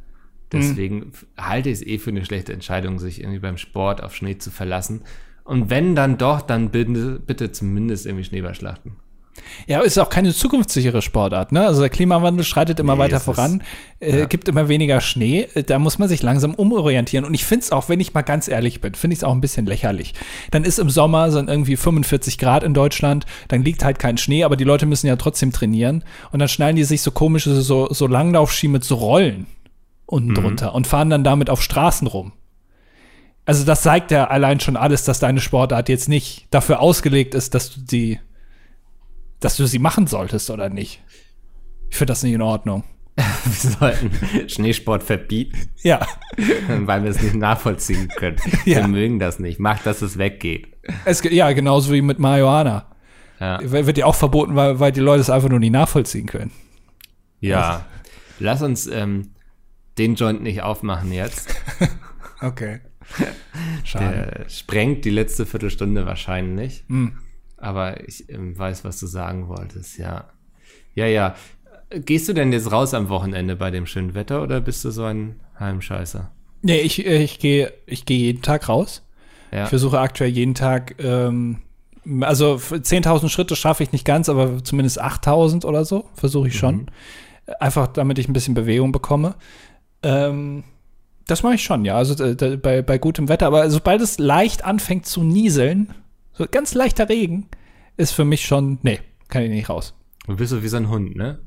[0.51, 4.17] Deswegen f- halte ich es eh für eine schlechte Entscheidung, sich irgendwie beim Sport auf
[4.17, 5.03] Schnee zu verlassen.
[5.49, 8.97] Und wenn dann doch, dann bitte, bitte zumindest irgendwie Schneeballschlachten.
[9.67, 11.67] Ja, ist auch keine zukunftssichere Sportart, ne?
[11.67, 13.63] Also der Klimawandel schreitet immer Nee, weiter voran,
[13.99, 14.25] äh, ja.
[14.27, 17.25] gibt immer weniger Schnee, äh, da muss man sich langsam umorientieren.
[17.25, 19.33] Und ich finde es auch, wenn ich mal ganz ehrlich bin, finde ich es auch
[19.33, 20.13] ein bisschen lächerlich.
[20.51, 24.45] Dann ist im Sommer sind irgendwie 45 Grad in Deutschland, dann liegt halt kein Schnee,
[24.45, 26.05] aber die Leute müssen ja trotzdem trainieren.
[26.31, 29.47] Und dann schneiden die sich so komische, so, so Langlaufski mit so Rollen
[30.05, 32.33] unten drunter und fahren dann damit auf Straßen rum.
[33.49, 37.55] Also das zeigt ja allein schon alles, dass deine Sportart jetzt nicht dafür ausgelegt ist,
[37.55, 38.21] dass du die
[39.41, 41.03] dass du sie machen solltest oder nicht.
[41.89, 42.85] Ich finde das nicht in Ordnung.
[43.17, 44.11] Wir sollten
[44.51, 45.71] Schneesport verbieten.
[45.83, 46.07] Ja.
[46.69, 48.37] weil wir es nicht nachvollziehen können.
[48.67, 48.83] Ja.
[48.83, 49.59] Wir mögen das nicht.
[49.59, 50.69] Macht, dass es weggeht.
[51.07, 52.85] Es, ja, genauso wie mit Marihuana.
[53.41, 53.61] Ja.
[53.63, 56.51] Wird ja auch verboten, weil, weil die Leute es einfach nur nicht nachvollziehen können.
[57.41, 57.87] ja.
[58.41, 59.31] Lass uns ähm,
[59.97, 61.55] den Joint nicht aufmachen jetzt.
[62.41, 62.79] Okay.
[63.95, 66.85] Der sprengt die letzte Viertelstunde wahrscheinlich.
[66.89, 67.19] Hm.
[67.57, 70.29] Aber ich ähm, weiß, was du sagen wolltest, ja.
[70.95, 71.35] Ja, ja.
[71.91, 75.05] Gehst du denn jetzt raus am Wochenende bei dem schönen Wetter oder bist du so
[75.05, 76.31] ein Heimscheißer?
[76.63, 79.03] Nee, ich, äh, ich gehe ich gehe jeden Tag raus.
[79.51, 79.65] Ja.
[79.65, 81.63] Ich versuche aktuell jeden Tag, ähm,
[82.21, 86.59] also für 10.000 Schritte schaffe ich nicht ganz, aber zumindest 8.000 oder so versuche ich
[86.59, 86.91] schon.
[87.61, 89.37] Einfach damit ich ein bisschen Bewegung bekomme.
[90.03, 90.65] Ähm,
[91.29, 91.95] das mache ich schon, ja.
[91.95, 93.47] Also äh, bei, bei gutem Wetter.
[93.47, 95.91] Aber sobald es leicht anfängt zu nieseln,
[96.33, 97.47] so ganz leichter Regen,
[97.97, 98.99] ist für mich schon, nee,
[99.29, 99.95] kann ich nicht raus.
[100.27, 101.39] Du bist so wie so ein Hund, ne?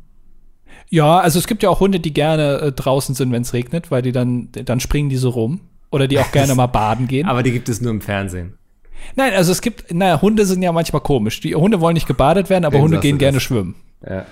[0.89, 3.91] Ja, also es gibt ja auch Hunde, die gerne äh, draußen sind, wenn es regnet,
[3.91, 5.61] weil die dann, dann springen die so rum.
[5.89, 7.27] Oder die auch gerne mal baden gehen.
[7.27, 8.57] Aber die gibt es nur im Fernsehen.
[9.15, 11.41] Nein, also es gibt, naja, Hunde sind ja manchmal komisch.
[11.41, 13.43] Die Hunde wollen nicht gebadet werden, aber Wem Hunde gehen gerne das?
[13.43, 13.75] schwimmen.
[14.07, 14.25] Ja.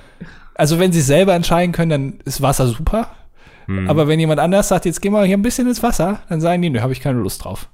[0.54, 3.08] Also wenn sie selber entscheiden können, dann ist Wasser super.
[3.70, 3.88] Hm.
[3.88, 6.62] Aber wenn jemand anders sagt, jetzt geh mal hier ein bisschen ins Wasser, dann sagen
[6.64, 7.70] die, nö, habe ich keine Lust drauf.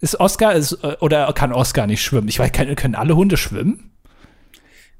[0.00, 2.26] Ist Oscar, ist, äh, oder kann Oscar nicht schwimmen?
[2.26, 3.92] Ich weiß, können, alle Hunde schwimmen?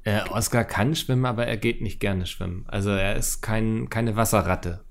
[0.05, 2.63] Äh, Oscar kann schwimmen, aber er geht nicht gerne schwimmen.
[2.69, 4.85] Also er ist kein, keine Wasserratte.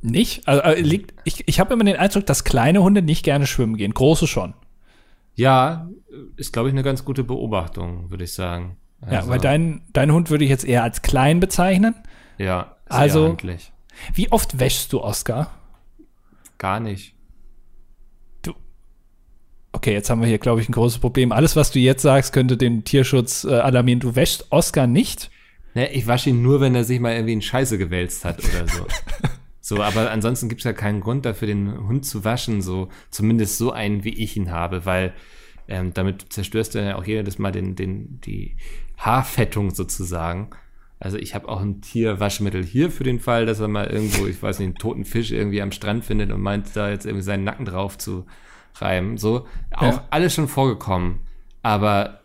[0.00, 0.48] Nicht?
[0.48, 3.76] Also, äh, liegt, ich ich habe immer den Eindruck, dass kleine Hunde nicht gerne schwimmen
[3.76, 3.92] gehen.
[3.92, 4.54] Große schon.
[5.34, 5.88] Ja,
[6.36, 8.76] ist, glaube ich, eine ganz gute Beobachtung, würde ich sagen.
[9.02, 11.94] Ja, Also, weil dein, dein Hund würde ich jetzt eher als klein bezeichnen.
[12.38, 13.70] Ja, Also- handlich.
[14.12, 15.50] Wie oft wäschst du Oscar?
[16.58, 17.14] Gar nicht.
[19.74, 21.32] Okay, jetzt haben wir hier, glaube ich, ein großes Problem.
[21.32, 23.98] Alles, was du jetzt sagst, könnte den Tierschutz äh, alarmieren.
[23.98, 25.32] Du wäschst Oscar nicht?
[25.74, 28.68] Ne, ich wasche ihn nur, wenn er sich mal irgendwie in Scheiße gewälzt hat oder
[28.68, 28.86] so.
[29.60, 33.58] so, aber ansonsten gibt es ja keinen Grund dafür, den Hund zu waschen, so zumindest
[33.58, 35.12] so einen, wie ich ihn habe, weil
[35.66, 38.56] ähm, damit zerstörst du ja auch jedes Mal den, den, die
[38.96, 40.50] Haarfettung sozusagen.
[41.04, 44.42] Also ich habe auch ein Tierwaschmittel hier für den Fall, dass er mal irgendwo, ich
[44.42, 47.44] weiß nicht, einen toten Fisch irgendwie am Strand findet und meint, da jetzt irgendwie seinen
[47.44, 48.24] Nacken drauf zu
[48.76, 49.18] reiben.
[49.18, 50.04] So, auch Ja.
[50.08, 51.20] alles schon vorgekommen.
[51.60, 52.20] Aber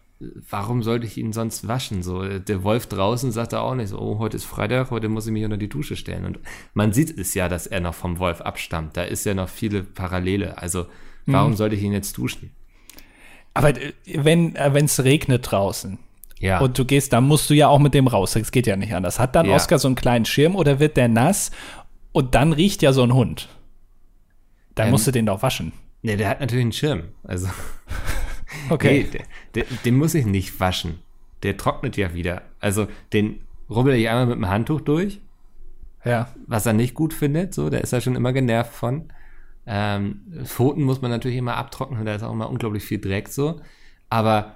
[0.50, 2.04] warum sollte ich ihn sonst waschen?
[2.04, 5.28] So, der Wolf draußen sagt er auch nicht so, oh, heute ist Freitag, heute muss
[5.28, 6.24] ich mich unter die Dusche stellen.
[6.24, 6.40] Und
[6.74, 8.96] man sieht es ja, dass er noch vom Wolf abstammt.
[8.96, 10.58] Da ist ja noch viele Parallele.
[10.58, 10.86] Also,
[11.26, 12.52] warum sollte ich ihn jetzt duschen?
[13.54, 16.00] Aber äh, wenn äh, es regnet draußen
[16.40, 16.60] Ja.
[16.60, 18.34] und du gehst, dann musst du ja auch mit dem raus.
[18.34, 19.20] Das geht ja nicht anders.
[19.20, 19.56] Hat dann Ja.
[19.56, 21.52] Oscar so einen kleinen Schirm oder wird der nass
[22.14, 23.50] und dann riecht ja so ein Hund?
[24.76, 25.74] Dann Ähm, musst du den doch waschen.
[26.02, 27.04] ne, der hat natürlich einen Schirm.
[27.24, 27.48] Also,
[28.70, 29.04] Okay.
[29.12, 29.18] nee,
[29.54, 31.00] der, der, den muss ich nicht waschen.
[31.44, 32.42] Der trocknet ja wieder.
[32.60, 35.20] Also, den rubbel ich einmal mit dem Handtuch durch.
[36.06, 36.30] Ja.
[36.48, 39.12] was er nicht gut findet, so, der ist ja schon immer genervt von.
[39.68, 43.60] Ähm, Pfoten muss man natürlich immer abtrocknen, da ist auch immer unglaublich viel Dreck so.
[44.10, 44.56] Aber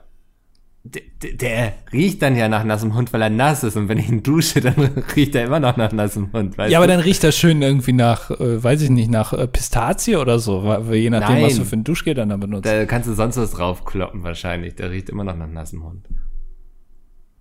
[0.86, 1.02] der,
[1.34, 3.78] der, riecht dann ja nach nassem Hund, weil er nass ist.
[3.78, 4.76] Und wenn ich ihn dusche, dann
[5.16, 6.58] riecht er immer noch nach nassem Hund.
[6.58, 6.94] Ja, aber du?
[6.94, 10.62] dann riecht das schön irgendwie nach, äh, weiß ich nicht, nach äh, Pistazie oder so,
[10.92, 11.46] je nachdem, Nein.
[11.46, 12.66] was du für ein Duschgel dann da benutzt.
[12.66, 14.76] Da kannst du sonst was draufkloppen wahrscheinlich.
[14.76, 16.06] Der riecht immer noch nach nassem Hund.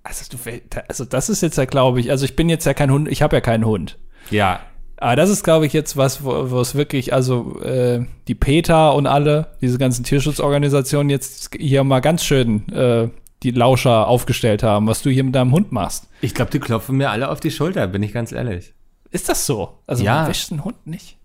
[0.05, 2.91] Also, du, also das ist jetzt ja, glaube ich, also ich bin jetzt ja kein
[2.93, 3.99] Hund, ich habe ja keinen Hund.
[4.31, 4.61] Ja,
[4.97, 8.91] Aber das ist, glaube ich, jetzt was, wo, wo es wirklich, also äh, die PETA
[8.91, 13.09] und alle, diese ganzen Tierschutzorganisationen jetzt hier mal ganz schön äh,
[13.43, 16.09] die Lauscher aufgestellt haben, was du hier mit deinem Hund machst.
[16.21, 18.75] ich glaube, die klopfen mir alle auf die Schulter, bin ich ganz ehrlich.
[19.11, 19.79] Ist das so?
[19.87, 20.21] Also Ja.
[20.23, 21.19] man wäscht einen Hund nicht?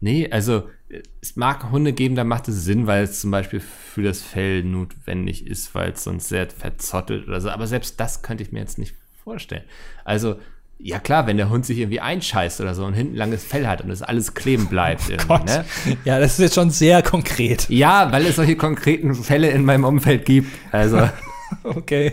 [0.00, 0.62] Nee, also
[1.20, 4.62] es mag Hunde geben, da macht es Sinn, weil es zum Beispiel für das Fell
[4.62, 7.50] notwendig ist, weil es sonst sehr verzottelt oder so.
[7.50, 8.94] Aber selbst das könnte ich mir jetzt nicht
[9.24, 9.64] vorstellen.
[10.04, 10.36] Also,
[10.78, 13.82] ja klar, wenn der Hund sich irgendwie einscheißt oder so und hinten langes Fell hat
[13.82, 15.44] und das alles kleben bleibt irgendwie, Gott.
[15.46, 15.64] ne?
[16.04, 17.68] Ja, das ist jetzt schon sehr konkret.
[17.68, 20.48] Ja, weil es solche konkreten Fälle in meinem Umfeld gibt.
[20.72, 20.98] Also,
[21.64, 22.12] Okay.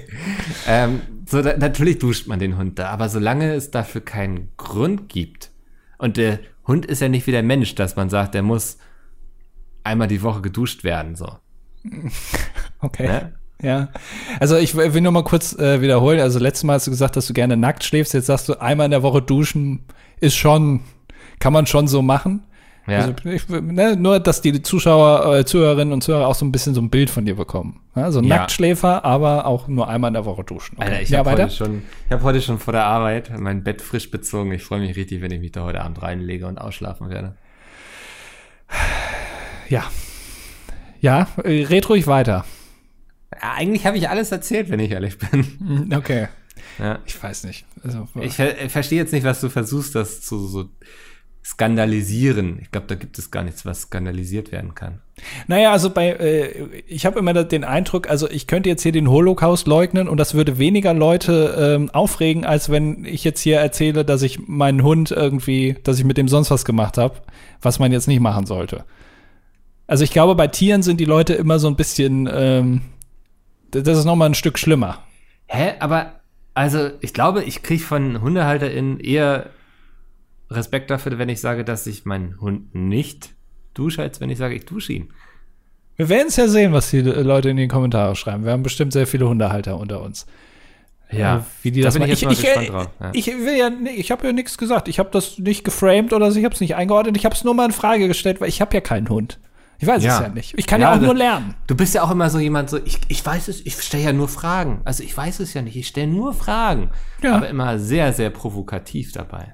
[0.67, 5.09] ähm, so, da, natürlich duscht man den Hund da, aber solange es dafür keinen Grund
[5.09, 5.51] gibt
[5.97, 8.77] und der Hund ist ja nicht wie der Mensch, dass man sagt, der muss
[9.83, 11.31] einmal die Woche geduscht werden, so.
[12.81, 13.07] Okay.
[13.07, 13.33] Ne?
[13.61, 13.89] Ja.
[14.39, 16.19] Also ich will nur mal kurz äh, wiederholen.
[16.19, 18.13] Also letztes Mal hast du gesagt, dass du gerne nackt schläfst.
[18.13, 19.85] Jetzt sagst du, einmal in der Woche duschen
[20.19, 20.81] ist schon,
[21.39, 22.43] kann man schon so machen.
[22.87, 22.99] Ja.
[22.99, 26.75] Also ich, ne, nur, dass die Zuschauer, äh, Zuhörerinnen und Zuhörer auch so ein bisschen
[26.75, 27.81] so ein Bild von dir bekommen.
[27.95, 28.27] Ja, so Ja.
[28.37, 30.75] Nacktschläfer, aber auch nur einmal in der Woche duschen.
[30.77, 30.85] Okay.
[30.89, 33.81] Alter, ich ja, habe heute schon, ich habe heute schon vor der Arbeit mein Bett
[33.81, 34.51] frisch bezogen.
[34.51, 37.35] Ich freue mich richtig, wenn ich mich da heute Abend reinlege und ausschlafen werde.
[39.69, 39.85] Ja.
[40.99, 42.45] Ja, red ruhig weiter.
[43.33, 45.43] Ja, eigentlich habe ich alles erzählt, wenn ich ehrlich bin.
[45.59, 46.27] Hm, Okay.
[46.79, 46.99] Ja.
[47.05, 47.65] Ich weiß nicht.
[47.83, 50.65] Also, Ich ver verstehe jetzt nicht, was du versuchst, das zu so
[51.45, 52.57] skandalisieren.
[52.59, 55.01] Ich glaube, da gibt es gar nichts, was skandalisiert werden kann.
[55.47, 59.09] Naja, also bei, äh, ich habe immer den Eindruck, also ich könnte jetzt hier den
[59.09, 64.03] Holocaust leugnen und das würde weniger Leute ähm, aufregen, als wenn ich jetzt hier erzähle,
[64.03, 67.21] dass ich meinen Hund irgendwie, dass ich mit dem sonst was gemacht habe,
[67.61, 68.83] was man jetzt nicht machen sollte.
[69.85, 72.81] Also ich glaube, bei Tieren sind die Leute immer so ein bisschen, ähm,
[73.69, 75.03] das ist noch mal ein Stück schlimmer.
[75.45, 75.73] Hä?
[75.79, 76.21] Aber,
[76.55, 79.51] also, ich glaube, ich kriege von HundehalterInnen eher
[80.55, 83.29] Respekt dafür, wenn ich sage, dass ich meinen Hund nicht
[83.73, 85.09] dusche, als wenn ich sage, ich dusche ihn.
[85.97, 88.43] Wir werden es ja sehen, was die Leute in den Kommentaren schreiben.
[88.45, 90.25] Wir haben bestimmt sehr viele Hundehalter unter uns.
[91.11, 92.11] Ja, Äh, wie die da das bin machen.
[92.13, 92.89] ich Ich, ich, drauf.
[92.99, 93.11] Ja.
[93.13, 94.87] ich will ja, ich habe ja nichts gesagt.
[94.87, 97.15] Ich habe das nicht geframed oder so, ich habe es nicht eingeordnet.
[97.15, 99.39] Ich habe es nur mal in Frage gestellt, weil ich habe ja keinen Hund.
[99.77, 100.15] Ich weiß Ja.
[100.15, 100.53] es ja nicht.
[100.57, 101.53] Ich kann ja, Ja, auch das- nur lernen.
[101.67, 104.13] Du bist ja auch immer so jemand, so, ich, ich weiß es, ich stelle ja
[104.13, 104.81] nur Fragen.
[104.83, 106.89] Also ich weiß es ja nicht, ich stelle nur Fragen.
[107.21, 107.35] Ja.
[107.35, 109.53] Aber immer sehr, sehr provokativ dabei.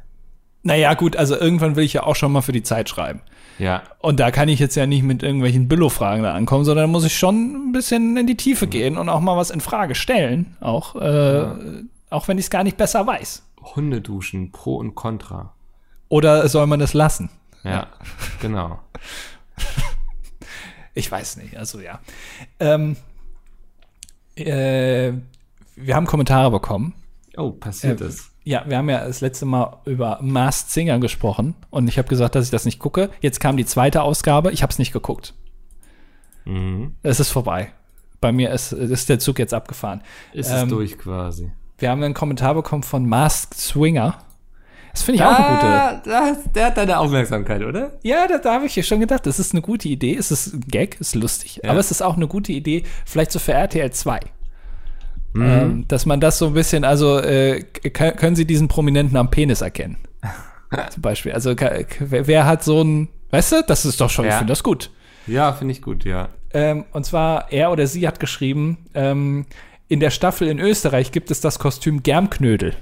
[0.63, 3.21] Naja, gut, also irgendwann will ich ja auch schon mal für die Zeit schreiben.
[3.57, 3.83] Ja.
[3.99, 7.03] Und da kann ich jetzt ja nicht mit irgendwelchen Billo-Fragen da ankommen, sondern da muss
[7.03, 10.55] ich schon ein bisschen in die Tiefe gehen und auch mal was in Frage stellen.
[10.59, 11.45] Auch, äh,
[12.09, 13.43] auch wenn ich es gar nicht besser weiß.
[13.75, 15.53] Hundeduschen, Pro und Contra.
[16.09, 17.29] Oder soll man es lassen?
[17.63, 17.87] Ja,
[18.41, 18.79] genau.
[20.93, 21.99] Ich weiß nicht, also ja.
[22.59, 22.97] Ähm,
[24.35, 25.13] äh,
[25.75, 26.93] wir haben Kommentare bekommen.
[27.37, 28.30] Oh, passiert Äh, es.
[28.43, 32.33] Ja, wir haben ja das letzte Mal über Masked Singer gesprochen und ich habe gesagt,
[32.35, 33.09] dass ich das nicht gucke.
[33.21, 35.33] Jetzt kam die zweite Ausgabe, ich habe es nicht geguckt.
[36.45, 36.95] Mhm.
[37.03, 37.71] Es ist vorbei.
[38.19, 40.01] Bei mir ist, ist der Zug jetzt abgefahren.
[40.33, 41.51] Ist Ähm, es durch quasi.
[41.77, 44.17] Wir haben einen Kommentar bekommen von Masked Swinger.
[44.91, 45.67] Das finde ich auch eine gute.
[45.67, 47.93] Ah, das, der hat deine Aufmerksamkeit, oder?
[48.03, 50.15] Ja, da, da habe ich ja schon gedacht, das ist eine gute Idee.
[50.15, 51.61] Es ist ein Gag, ist lustig.
[51.63, 51.69] Ja.
[51.71, 54.19] Aber es ist auch eine gute Idee, vielleicht so für RTL 2.
[55.33, 55.41] Mhm.
[55.43, 59.61] Ähm, dass man das so ein bisschen, also äh, können Sie diesen Prominenten am Penis
[59.61, 59.97] erkennen?
[60.91, 61.31] Zum Beispiel.
[61.31, 64.37] Also wer, wer hat so ein, weißt du, das ist doch schon, ich Ja.
[64.39, 64.91] finde das gut.
[65.27, 66.29] Ja, finde ich gut, ja.
[66.53, 69.45] Ähm, und zwar, er oder sie hat geschrieben, ähm,
[69.87, 72.73] in der Staffel in Österreich gibt es das Kostüm Germknödel.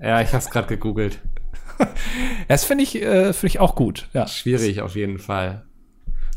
[0.00, 1.18] Ja, ich habe es gerade gegoogelt.
[2.48, 4.08] Das finde ich, äh, finde ich auch gut.
[4.14, 4.26] Ja.
[4.26, 5.66] Schwierig auf jeden Fall.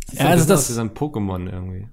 [0.09, 1.87] Sieht Ja, so also das- wie so ein Pokémon irgendwie.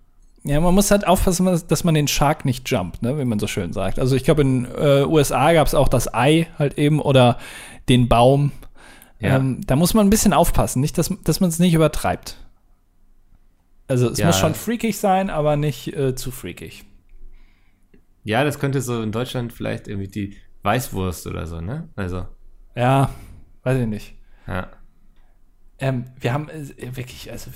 [0.47, 3.47] Ja, man muss halt aufpassen, dass man den Shark nicht jumpt, ne, wie man so
[3.49, 3.99] schön sagt.
[3.99, 7.39] Also ich glaube, in äh, USA gab es auch das Ei halt eben oder
[7.89, 8.53] den Baum.
[9.19, 9.37] Ja.
[9.37, 12.37] Ähm, da muss man ein bisschen aufpassen, nicht, dass, dass man es nicht übertreibt.
[13.89, 14.27] Also es Ja.
[14.27, 16.85] muss schon freakig sein, aber nicht äh, zu freakig.
[18.25, 21.89] Ja, das könnte so in Deutschland vielleicht irgendwie die Weißwurst oder so, ne?
[21.97, 22.27] Also,
[22.75, 23.11] Ja,
[23.63, 24.15] weiß ich nicht.
[24.47, 24.69] ja.
[25.79, 27.51] Ähm, wir haben äh, wirklich, also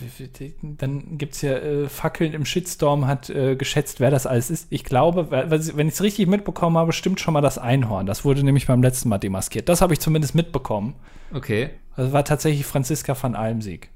[0.63, 4.67] dann gibt es ja äh, Fackeln im Shitstorm, hat äh, geschätzt, wer das alles ist.
[4.71, 8.05] Ich glaube, wenn ich es richtig mitbekommen habe, stimmt schon mal das Einhorn.
[8.05, 9.71] Das wurde nämlich beim letzten Mal demaskiert.
[9.71, 10.97] Das habe ich zumindest mitbekommen.
[11.33, 11.71] Okay.
[11.97, 13.91] Das war tatsächlich Franziska van Almsieg.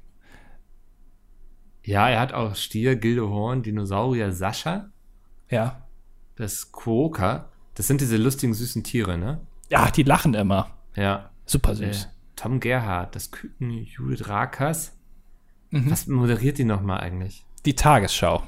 [1.83, 4.89] Ja, er hat auch Stier, Gildehorn, Dinosaurier, Sascha,
[5.51, 5.83] Ja.
[6.35, 7.49] das Quokka.
[7.75, 9.41] Das sind diese lustigen, süßen Tiere, ne?
[9.69, 10.71] Ja, die lachen immer.
[10.95, 11.29] Ja.
[11.45, 12.09] Super Äh, süß.
[12.35, 14.93] Tom Gerhardt, das Küken, Judith Rakas.
[15.71, 15.91] Mhm.
[15.91, 17.45] Was moderiert die nochmal eigentlich?
[17.65, 18.43] Die Tagesschau.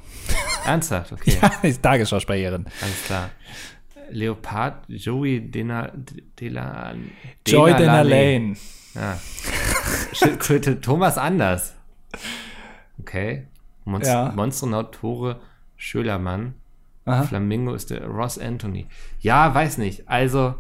[0.65, 1.37] Ernsthaft, okay.
[1.41, 2.65] Ja, die Tagesschausprecherin.
[2.81, 3.29] Alles klar.
[4.09, 5.91] Leopard, Joey Dena,
[6.39, 6.95] Dela,
[7.45, 8.55] Joy Dena Lane.
[8.93, 9.19] Ja.
[10.13, 11.75] Schildkröte Thomas Anders.
[12.99, 13.47] Okay.
[13.85, 14.31] Monst Ja.
[14.35, 15.41] Monsternaut Tore
[15.75, 16.55] Schölermann.
[17.05, 17.23] Aha.
[17.23, 18.87] Flamingo ist der Ross Anthony.
[19.19, 20.09] Ja, weiß nicht.
[20.09, 20.55] Also,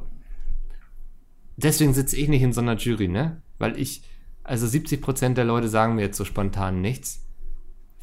[1.57, 3.41] deswegen sitze ich nicht in so einer Jury, ne?
[3.57, 4.03] Weil ich,
[4.43, 7.25] also 70% der Leute sagen mir jetzt so spontan nichts.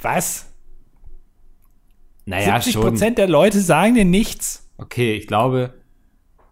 [0.03, 0.53] Was?
[2.27, 2.83] Naja, 70 schon.
[2.83, 4.71] Prozent der Leute sagen dir nichts.
[4.77, 5.75] Okay, ich glaube,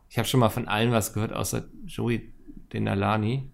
[0.08, 2.32] ich habe schon mal von allen was gehört, außer Joey
[2.72, 3.50] Denalani.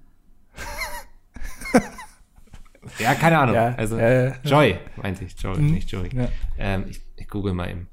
[2.98, 3.54] ja, keine Ahnung.
[3.54, 5.40] Ja, also, äh, Joy, meinte ich.
[5.40, 6.10] Joy, nicht Joey.
[6.14, 6.28] Ja.
[6.58, 7.88] Ähm, ich, ich google mal eben.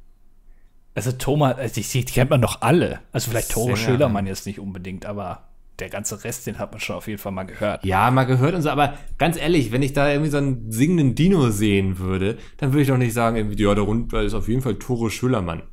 [0.95, 2.99] Also Thomas, also die, die kennt man doch alle.
[3.11, 3.75] Also vielleicht Tore.
[3.75, 5.43] Schölermann jetzt nicht unbedingt, aber
[5.79, 7.83] der ganze Rest, den hat man schon auf jeden Fall mal gehört.
[7.83, 11.15] Ja, mal gehört und so, aber ganz ehrlich, wenn ich da irgendwie so einen singenden
[11.15, 14.61] Dino sehen würde, dann würde ich doch nicht sagen, irgendwie, ja, darunter ist auf jeden
[14.61, 15.63] Fall Tore Schülermann.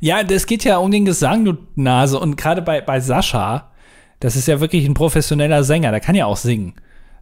[0.00, 2.18] Ja, das geht ja um den Gesang, du Nase.
[2.18, 3.70] Und gerade bei, bei Sascha,
[4.18, 6.74] das ist ja wirklich ein professioneller Sänger, der kann ja auch singen.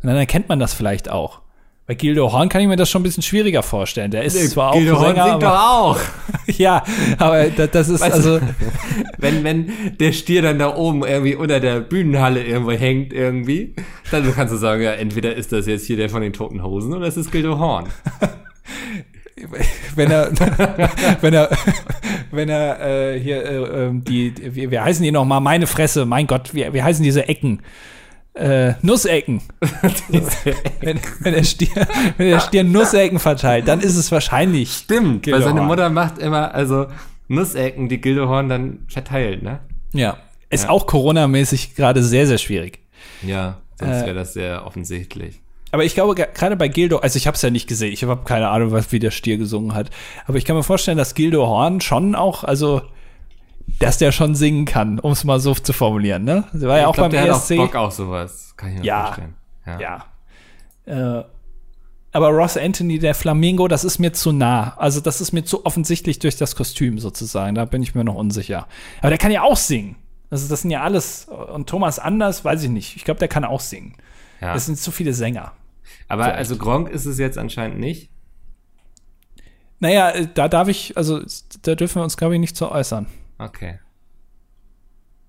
[0.03, 1.43] Und dann erkennt man das vielleicht auch.
[1.89, 4.11] Bei Gildo Horn kann ich mir das schon ein bisschen schwieriger vorstellen.
[4.11, 5.99] Der ist zwar auch Gildo Horn Sänger, singt doch auch.
[6.47, 6.85] ja,
[7.17, 8.41] aber das, das ist Weißt also
[9.17, 13.75] wenn, wenn der Stier dann da oben irgendwie unter der Bühnenhalle irgendwo hängt irgendwie,
[14.11, 16.93] dann kannst du sagen, ja, entweder ist das jetzt hier der von den Toten Hosen
[16.93, 17.87] oder es ist Gildo Horn.
[19.95, 20.31] wenn er,
[21.23, 21.49] wenn er,
[22.31, 22.81] wenn er
[23.15, 25.41] äh, hier äh, ähm, die, wie, wie heißen die noch mal?
[25.41, 27.63] Meine Fresse, mein Gott, wie, wie heißen diese Ecken?
[28.39, 29.43] Äh, Nussecken.
[30.81, 31.69] wenn, wenn, der Stier,
[32.17, 34.73] wenn der Stier Nussecken verteilt, dann ist es wahrscheinlich.
[34.73, 36.87] Stimmt, weil seine Mutter macht immer, also
[37.29, 39.61] Nussecken, die Gildehorn dann verteilt, ne?
[39.93, 40.19] Ja.
[40.51, 40.71] Ist Ja.
[40.71, 42.79] auch Corona-mäßig gerade sehr, sehr schwierig.
[43.23, 45.41] Ja, sonst Äh, wäre das sehr offensichtlich.
[45.71, 48.03] Aber ich glaube, ge- gerade bei Gildo, also ich habe es ja nicht gesehen, ich
[48.03, 49.91] habe keine Ahnung, was wie der Stier gesungen hat.
[50.27, 52.81] Aber ich kann mir vorstellen, dass Gildo Horn schon auch, also,
[53.79, 56.45] dass der schon singen kann, um es mal so zu formulieren, ne?
[56.53, 57.51] Der war ja auch glaub, beim der ESC.
[57.53, 58.55] hat auch Bock auf sowas.
[58.57, 59.05] Kann ich mir Ja.
[59.07, 59.35] vorstellen.
[59.67, 60.05] Ja.
[60.87, 61.19] Ja.
[61.21, 61.25] Äh,
[62.13, 64.75] aber Ross Anthony, der Flamingo, das ist mir zu nah.
[64.79, 67.55] Also, das ist mir zu offensichtlich durch das Kostüm sozusagen.
[67.55, 68.67] Da bin ich mir noch unsicher.
[69.01, 69.97] Aber der kann ja auch singen.
[70.31, 71.27] Also, das sind ja alles.
[71.27, 72.97] Und Thomas Anders, weiß ich nicht.
[72.97, 73.95] Ich glaube, der kann auch singen.
[74.41, 74.55] Ja.
[74.55, 75.53] Es sind zu viele Sänger.
[76.09, 76.39] Aber Vielleicht.
[76.39, 78.11] also Gronk ist es jetzt anscheinend nicht.
[79.81, 81.21] Naja, äh, da darf ich, also,
[81.63, 83.07] da dürfen wir uns, glaube ich, nicht zu äußern.
[83.39, 83.79] Okay.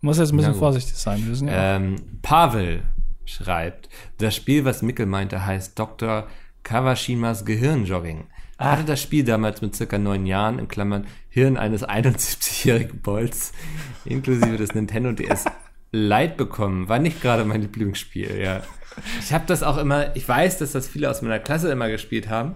[0.01, 1.26] Muss jetzt ein bisschen vorsichtig sein.
[1.28, 2.84] Wir sind ja Ähm, Pavel
[3.26, 6.28] schreibt, das Spiel, was Mickel meinte, heißt Dr.
[6.64, 8.28] Kawashimas Gehirnjogging.
[8.57, 8.72] Ah.
[8.72, 13.51] Hatte das Spiel damals mit circa neun Jahren, in Klammern, Hirn eines 71-jährigen Bolz,
[14.05, 15.45] inklusive des Nintendo DS,
[15.91, 16.88] Leid bekommen.
[16.88, 18.62] War nicht gerade mein Lieblingsspiel, ja.
[19.20, 22.30] Ich habe das auch immer, ich weiß, dass das viele aus meiner Klasse immer gespielt
[22.30, 22.55] haben.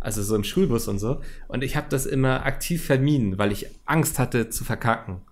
[0.00, 1.20] Also so im Schulbus und so.
[1.48, 5.22] Und ich habe das immer aktiv vermieden, weil ich Angst hatte zu verkacken.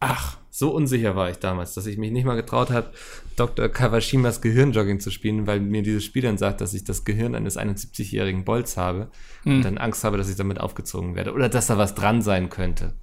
[0.00, 2.90] Ach, So unsicher war ich damals, dass ich mich nicht mal getraut habe,
[3.36, 3.68] Dr.
[3.68, 7.56] Kawashimas Gehirnjogging zu spielen, weil mir dieses Spiel dann sagt, dass ich das Gehirn eines
[7.56, 9.10] 71-jährigen Bolz habe
[9.44, 12.50] und dann Angst habe, dass ich damit aufgezogen werde oder dass da was dran sein
[12.50, 12.94] könnte.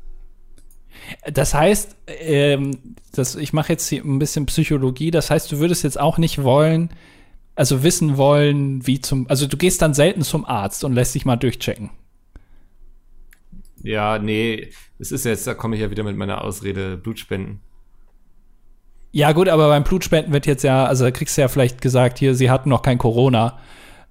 [1.31, 5.11] das heißt, ähm, das, ich mache jetzt hier ein bisschen Psychologie.
[5.11, 6.89] Das heißt, du würdest jetzt auch nicht wollen,
[7.57, 11.25] also wissen wollen, wie zum, also du gehst dann selten zum Arzt und lässt dich
[11.25, 11.89] mal durchchecken.
[13.83, 17.61] Ja, nee, es ist jetzt, da komme ich ja wieder mit meiner Ausrede Blutspenden.
[19.11, 22.19] Ja, gut, aber beim Blutspenden wird jetzt ja, also da kriegst du ja vielleicht gesagt,
[22.19, 23.57] hier, sie hatten noch kein Corona.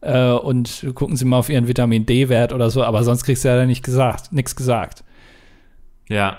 [0.01, 3.49] Äh, und gucken Sie mal auf Ihren Vitamin D-Wert oder so, aber sonst kriegst du
[3.49, 5.05] ja nicht gesagt, nichts gesagt.
[6.09, 6.39] Ja,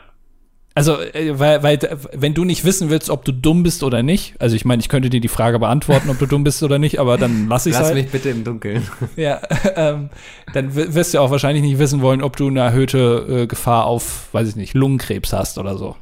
[0.78, 1.80] Also, äh, weil, weil,
[2.14, 4.90] wenn du nicht wissen willst, ob du dumm bist oder nicht, also ich meine, ich
[4.90, 7.74] könnte dir die Frage beantworten, ob du dumm bist oder nicht, aber dann lass ich
[7.74, 7.96] lass halt.
[7.96, 8.88] mich bitte im Dunkeln.
[9.16, 9.42] Ja,
[9.76, 10.10] ähm,
[10.54, 14.30] dann wirst du auch wahrscheinlich nicht wissen wollen, ob du eine erhöhte äh, Gefahr auf,
[14.34, 15.96] weiß ich nicht, Lungenkrebs hast oder so.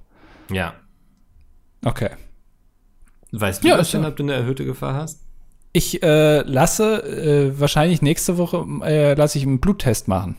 [0.51, 0.73] ja.
[1.83, 2.09] Okay.
[3.31, 5.21] Weißt du Ja, das denn, ja- ob du eine erhöhte Gefahr hast?
[5.73, 10.37] Ich äh, lasse äh, wahrscheinlich nächste Woche äh, lasse ich einen Bluttest machen.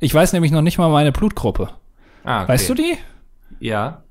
[0.00, 1.68] Ich weiß nämlich noch nicht mal meine Blutgruppe.
[2.24, 2.52] Ah, okay.
[2.52, 2.96] Weißt du die?
[3.58, 4.02] Ja,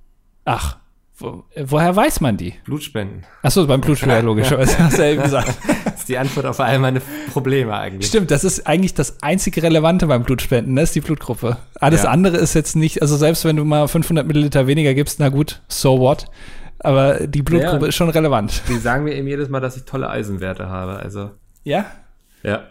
[0.46, 0.78] Ach,
[1.18, 2.56] wo, äh, woher weiß man die?
[2.66, 3.26] Blutspenden.
[3.44, 5.54] Achso, beim Blutspender logischerweise, hast du ja eben gesagt.
[5.86, 7.02] Das ist die Antwort auf all meine
[7.34, 8.08] Probleme eigentlich.
[8.08, 11.58] Stimmt, das ist eigentlich das einzige Relevante beim Blutspenden, das ist die Blutgruppe.
[11.76, 12.10] Alles Ja.
[12.12, 15.62] andere ist jetzt nicht, also selbst wenn du mal 500 Milliliter weniger gibst, na gut,
[15.68, 16.26] so what.
[16.80, 17.90] Aber die Blutgruppe Ja.
[17.90, 18.64] ist schon relevant.
[18.70, 21.32] Die sagen mir eben jedes Mal, dass ich tolle Eisenwerte habe, also.
[21.66, 21.86] Ja?
[22.44, 22.62] Ja.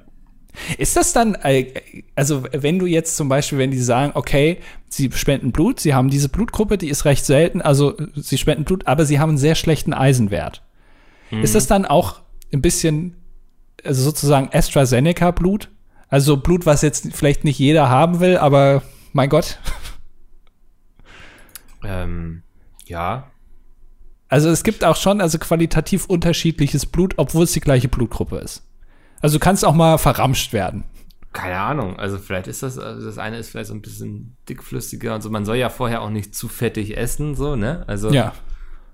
[0.76, 1.72] Ist das dann, äh,
[2.14, 6.10] also wenn du jetzt zum Beispiel, wenn die sagen, okay, sie spenden Blut, sie haben
[6.10, 9.54] diese Blutgruppe, die ist recht selten, also sie spenden Blut, aber sie haben einen sehr
[9.54, 10.62] schlechten Eisenwert.
[11.30, 13.16] Ist das dann auch ein bisschen,
[13.84, 15.70] also sozusagen AstraZeneca-Blut?
[16.08, 18.82] Also Blut, was jetzt vielleicht nicht jeder haben will, aber
[19.12, 19.58] mein Gott.
[21.84, 22.42] Ähm,
[22.86, 23.30] ja.
[24.28, 28.67] Also es gibt auch schon also qualitativ unterschiedliches Blut, obwohl es die gleiche Blutgruppe ist.
[29.20, 30.84] Also du kannst auch mal verramscht werden.
[31.32, 31.98] Keine Ahnung.
[31.98, 35.30] Also vielleicht ist das, also das eine ist vielleicht so ein bisschen dickflüssiger und so.
[35.30, 37.84] Man soll ja vorher auch nicht zu fettig essen, so, ne?
[37.86, 38.32] Also, Ja.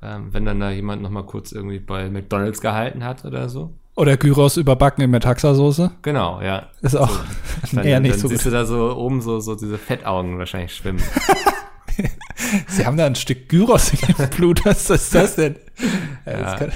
[0.03, 3.73] ähm, wenn dann da jemand noch mal kurz irgendwie bei McDonalds gehalten hat oder so.
[3.97, 5.93] Oder Gyros überbacken in Metaxa-Soße.
[6.03, 6.69] Genau, ja.
[6.83, 7.21] Ist auch
[7.73, 8.53] Dann, eher nicht dann so siehst gut.
[8.53, 11.01] du da so oben so, so diese Fettaugen wahrscheinlich schwimmen.
[12.67, 14.65] Sie haben da ein Stück Gyros in ihrem Blut.
[14.67, 15.57] Was ist das denn?
[16.27, 16.73] Ja, das kann,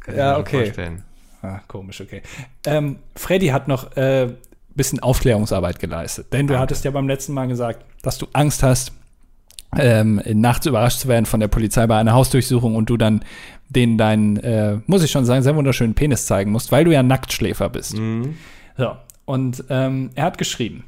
[0.00, 0.64] Kann Ja, ich mir okay.
[0.66, 1.02] vorstellen.
[1.46, 2.22] Ah, komisch, okay.
[2.66, 4.28] Ähm, Freddy hat noch äh,
[4.74, 6.32] bisschen Aufklärungsarbeit geleistet.
[6.32, 6.62] Denn du Danke.
[6.62, 8.92] hattest ja beim letzten Mal gesagt, dass du Angst hast,
[9.76, 13.24] ähm, nachts überrascht zu werden von der Polizei bei einer Hausdurchsuchung und du dann
[13.68, 17.02] denen deinen, äh, muss ich schon sagen, sehr wunderschönen Penis zeigen musst, weil du ja
[17.02, 17.98] Nacktschläfer bist.
[17.98, 18.36] Mhm.
[18.76, 20.84] So, und ähm, er hat geschrieben,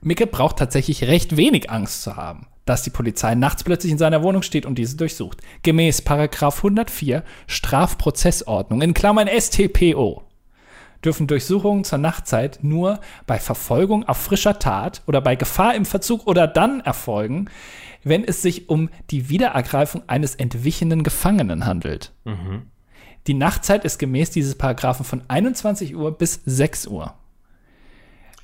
[0.00, 4.22] Micke braucht tatsächlich recht wenig Angst zu haben, dass die Polizei nachts plötzlich in seiner
[4.22, 5.40] Wohnung steht und diese durchsucht.
[5.62, 10.22] Gemäß Paragraph 104 Strafprozessordnung in Klammern StPO
[11.04, 16.26] dürfen Durchsuchungen zur Nachtzeit nur bei Verfolgung auf frischer Tat oder bei Gefahr im Verzug
[16.26, 17.46] oder dann erfolgen,
[18.04, 22.12] wenn es sich um die Wiederergreifung eines entwichenen Gefangenen handelt.
[23.26, 27.14] Die Nachtzeit ist gemäß dieses Paragraphen von 21 Uhr bis 6 Uhr.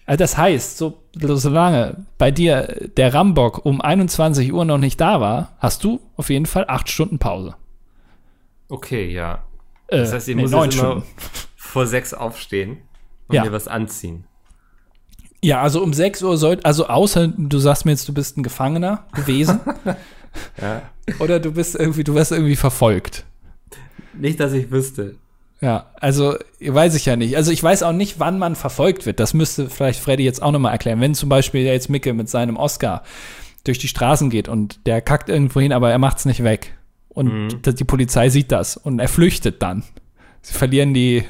[0.09, 5.21] Also das heißt, so, solange bei dir der Rambock um 21 Uhr noch nicht da
[5.21, 7.55] war, hast du auf jeden Fall acht Stunden Pause.
[8.71, 9.45] Okay, ja.
[9.89, 11.03] Äh, Das heißt, ich nee, muss neun Stunden.
[11.57, 12.79] vor sechs aufstehen
[13.29, 13.45] und Ja.
[13.45, 14.25] mir was anziehen.
[15.43, 18.43] Ja, also um 6 Uhr sollte, also außer du sagst mir jetzt, du bist ein
[18.43, 19.61] Gefangener gewesen.
[20.61, 20.83] Ja.
[21.21, 23.25] oder du bist irgendwie, du wirst irgendwie verfolgt.
[24.15, 25.17] Nicht, dass ich wüsste.
[25.61, 27.37] Ja, also weiß ich ja nicht.
[27.37, 29.19] Also ich weiß auch nicht, wann man verfolgt wird.
[29.19, 31.01] Das müsste vielleicht Freddy jetzt auch nochmal erklären.
[31.01, 33.03] Wenn zum Beispiel jetzt Micke mit seinem Oscar
[33.65, 36.75] durch die Straßen geht und der kackt irgendwo hin, aber er macht's nicht weg.
[37.09, 39.83] Und die Polizei sieht das und er flüchtet dann.
[40.43, 41.25] Sie verlieren die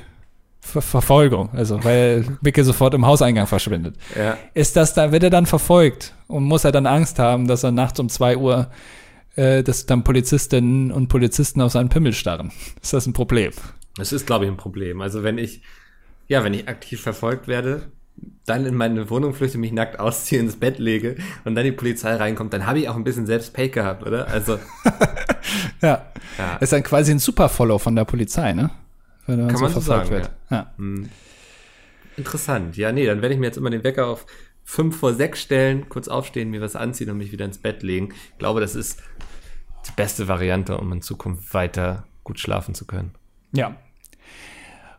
[0.61, 3.97] Ver Verfolgung, also weil Micke sofort im Hauseingang verschwindet.
[4.15, 4.37] Ja.
[4.53, 7.71] Ist das da, wird er dann verfolgt und muss er dann Angst haben, dass er
[7.71, 8.67] nachts um 2 Uhr,
[9.37, 12.53] äh, dass dann Polizistinnen und Polizisten auf seinen Pimmel starren?
[12.83, 13.53] Ist das ein Problem?
[13.99, 15.01] Das ist, glaube ich, ein Problem.
[15.01, 15.63] Also wenn ich,
[16.29, 17.91] ja, wenn ich aktiv verfolgt werde,
[18.47, 22.15] dann in meine Wohnung flüchte, mich nackt ausziehe, ins Bett lege und dann die Polizei
[22.17, 24.27] reinkommt, dann habe ich auch ein bisschen selbst Pay gehabt, oder?
[24.29, 24.59] Also,
[25.83, 26.07] Ja.
[26.37, 26.57] Ja.
[26.57, 28.71] Ist dann quasi ein Super-Follow von der Polizei, ne?
[29.27, 30.73] Wenn er Kann man so sagen, Ja.
[32.17, 32.77] interessant.
[32.77, 34.27] Ja, nee, dann werde ich mir jetzt immer den Wecker auf
[34.65, 38.11] fünf vor sechs stellen, kurz aufstehen, mir was anziehen und mich wieder ins Bett legen.
[38.33, 39.01] Ich glaube, das ist
[39.87, 43.13] die beste Variante, um in Zukunft weiter gut schlafen zu können.
[43.53, 43.77] ja.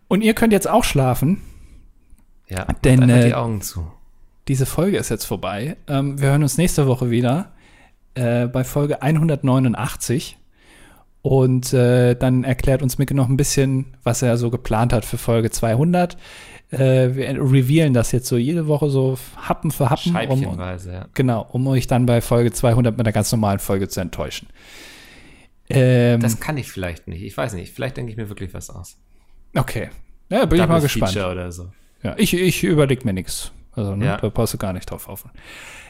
[0.10, 1.42] Und ihr könnt jetzt auch schlafen.
[2.50, 3.90] Ja, Denn, äh, die Augen zu.
[4.48, 5.78] Diese Folge ist jetzt vorbei.
[5.88, 7.54] Ähm, wir hören uns nächste Woche wieder
[8.16, 10.38] äh, bei Folge 189.
[11.22, 15.18] Und äh, dann erklärt uns Micke noch ein bisschen, was er so geplant hat für
[15.18, 16.18] Folge 200.
[16.72, 16.78] Äh,
[17.14, 20.16] wir revealen das jetzt so jede Woche so Happen für Happen.
[20.16, 21.08] Um, ja.
[21.14, 24.48] genau, um euch dann bei Folge 200 mit einer ganz normalen Folge zu enttäuschen.
[25.70, 27.22] Ähm, Das kann ich vielleicht nicht.
[27.22, 27.74] Ich weiß nicht.
[27.74, 28.98] Vielleicht denke ich mir wirklich was aus.
[29.56, 29.90] Okay.
[30.30, 31.14] Ja, bin ich mal gespannt.
[31.14, 31.72] Feature oder so.
[32.04, 33.52] Ja, ich, ich überlege mir nichts.
[33.74, 34.18] Also, ne, Ja.
[34.18, 35.26] da brauchst du gar nicht drauf auf.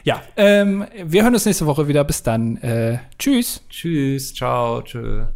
[0.04, 2.04] Ja, ähm, wir hören uns nächste Woche wieder.
[2.04, 2.56] Bis dann.
[2.58, 3.62] Äh, tschüss.
[3.68, 5.26] Tschüss, ciao, tschö.